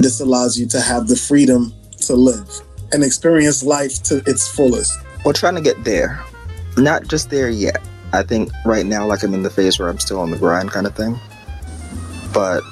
This 0.00 0.18
allows 0.18 0.58
you 0.58 0.66
to 0.68 0.80
have 0.80 1.08
the 1.08 1.16
freedom 1.16 1.74
to 2.06 2.14
live 2.14 2.48
and 2.92 3.04
experience 3.04 3.62
life 3.62 4.02
to 4.04 4.22
its 4.26 4.48
fullest. 4.48 4.98
We're 5.26 5.34
trying 5.34 5.56
to 5.56 5.60
get 5.60 5.84
there. 5.84 6.24
Not 6.78 7.06
just 7.06 7.28
there 7.28 7.50
yet. 7.50 7.86
I 8.14 8.22
think 8.22 8.50
right 8.64 8.86
now, 8.86 9.06
like 9.06 9.22
I'm 9.22 9.34
in 9.34 9.42
the 9.42 9.50
phase 9.50 9.78
where 9.78 9.90
I'm 9.90 9.98
still 9.98 10.18
on 10.18 10.30
the 10.30 10.38
grind 10.38 10.70
kind 10.70 10.86
of 10.86 10.96
thing. 10.96 11.20
But 12.32 12.62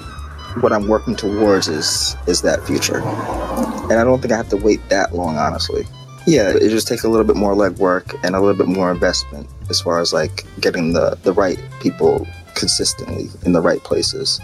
what 0.61 0.73
I'm 0.73 0.87
working 0.87 1.15
towards 1.15 1.67
is 1.67 2.17
is 2.25 2.41
that 2.41 2.65
future. 2.65 2.97
And 2.97 3.93
I 3.93 4.03
don't 4.03 4.19
think 4.21 4.33
I 4.33 4.37
have 4.37 4.49
to 4.49 4.57
wait 4.57 4.79
that 4.89 5.13
long, 5.13 5.37
honestly. 5.37 5.85
Yeah, 6.25 6.49
it 6.49 6.69
just 6.69 6.87
takes 6.87 7.03
a 7.03 7.09
little 7.09 7.25
bit 7.27 7.35
more 7.35 7.53
legwork 7.53 8.19
and 8.23 8.35
a 8.35 8.41
little 8.41 8.57
bit 8.57 8.67
more 8.67 8.89
investment 8.91 9.47
as 9.69 9.79
far 9.79 9.99
as 9.99 10.11
like 10.11 10.45
getting 10.59 10.93
the 10.93 11.15
the 11.21 11.33
right 11.33 11.59
people 11.79 12.25
consistently 12.55 13.29
in 13.45 13.51
the 13.51 13.61
right 13.61 13.83
places. 13.83 14.41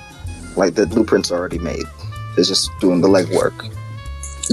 Like 0.56 0.76
the 0.76 0.86
blueprint's 0.86 1.32
already 1.32 1.58
made. 1.58 1.86
It's 2.38 2.48
just 2.48 2.72
doing 2.80 3.02
the 3.02 3.08
legwork. 3.08 3.72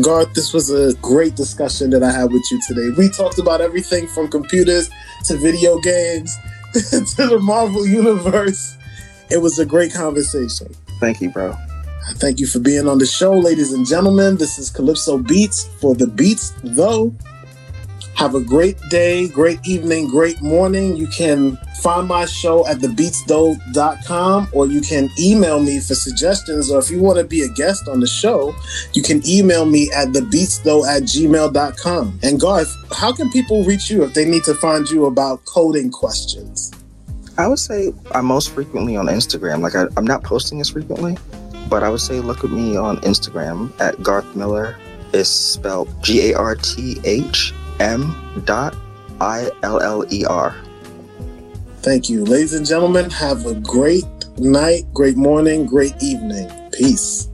Garth, 0.03 0.33
this 0.35 0.55
was 0.55 0.71
a 0.71 0.95
great 1.01 1.35
discussion 1.35 1.91
that 1.91 2.03
I 2.03 2.11
had 2.11 2.33
with 2.33 2.43
you 2.51 2.61
today. 2.67 2.89
We 2.97 3.11
talked 3.11 3.39
about 3.39 3.61
everything 3.61 4.07
from 4.09 4.29
computers 4.29 4.89
to 5.25 5.37
video 5.37 5.79
games 5.81 6.35
to 6.73 7.27
the 7.27 7.39
Marvel 7.39 7.87
Universe. 7.87 8.77
It 9.31 9.39
was 9.39 9.59
a 9.59 9.67
great 9.67 9.93
conversation. 9.93 10.75
Thank 10.99 11.21
you, 11.21 11.31
bro. 11.31 11.55
Thank 12.15 12.41
you 12.41 12.47
for 12.47 12.59
being 12.59 12.89
on 12.89 12.99
the 12.99 13.07
show, 13.07 13.33
ladies 13.33 13.73
and 13.73 13.87
gentlemen. 13.87 14.37
This 14.37 14.59
is 14.59 14.71
Kalipso 14.71 15.23
Btz 15.23 15.69
for 15.81 15.95
the 15.95 16.07
Beats, 16.07 16.53
though. 16.63 17.15
Have 18.15 18.35
a 18.35 18.41
great 18.41 18.79
day, 18.91 19.27
great 19.29 19.59
evening, 19.67 20.09
great 20.09 20.41
morning. 20.43 20.97
You 20.97 21.07
can 21.09 21.57
find 21.81 22.07
my 22.07 22.27
show 22.27 22.67
at 22.69 22.79
thebtztho.com 22.79 24.49
or 24.53 24.67
you 24.67 24.81
can 24.81 25.11
email 25.19 25.61
me 25.61 25.81
for 25.81 25.95
suggestions. 25.95 26.71
Or 26.71 26.79
if 26.79 26.91
you 26.91 27.01
want 27.01 27.19
to 27.19 27.25
be 27.25 27.43
a 27.43 27.49
guest 27.49 27.89
on 27.89 28.01
the 28.01 28.07
show, 28.07 28.55
you 28.93 29.03
can 29.03 29.27
email 29.27 29.65
me 29.65 29.91
at 29.93 30.09
thebtztho 30.09 30.87
at 30.87 31.03
gmail.com. 31.03 32.21
And 32.23 32.41
Garth, 32.41 32.77
how 32.93 33.13
can 33.13 33.31
people 33.31 33.65
reach 33.65 33.91
you 33.91 34.05
if 34.05 34.15
they 34.15 34.25
need 34.25 34.45
to 34.45 34.55
find 34.55 34.89
you 34.89 35.07
about 35.07 35.45
coding 35.47 35.91
questions? 35.91 36.71
I 37.39 37.49
would 37.49 37.59
say 37.59 37.93
I'm 38.13 38.27
most 38.27 38.51
frequently 38.51 38.97
on 38.97 39.07
Instagram. 39.07 39.61
Like 39.61 39.75
I, 39.75 39.87
I'm 39.97 40.07
not 40.07 40.23
posting 40.23 40.61
as 40.61 40.69
frequently, 40.69 41.17
but 41.69 41.83
I 41.83 41.89
would 41.89 42.01
say 42.01 42.21
look 42.21 42.45
at 42.45 42.51
me 42.51 42.77
on 42.77 42.99
Instagram 42.99 43.73
at 43.81 44.01
Garth 44.03 44.37
Miller. 44.37 44.77
It's 45.15 45.31
spelled 45.31 45.91
G 46.03 46.31
A 46.31 46.39
R 46.39 46.55
T 46.55 47.01
H 47.05 47.53
M 47.81 48.43
dot 48.45 48.77
I 49.21 49.51
L 49.63 49.81
L 49.81 50.05
E 50.13 50.25
R. 50.25 50.55
Thank 51.79 52.09
you. 52.09 52.25
Ladies 52.25 52.55
and 52.55 52.65
gentlemen, 52.65 53.11
have 53.11 53.47
a 53.47 53.55
great 53.55 54.05
night, 54.39 54.85
great 54.95 55.17
morning, 55.17 55.67
great 55.67 55.95
evening. 56.01 56.49
Peace. 56.73 57.29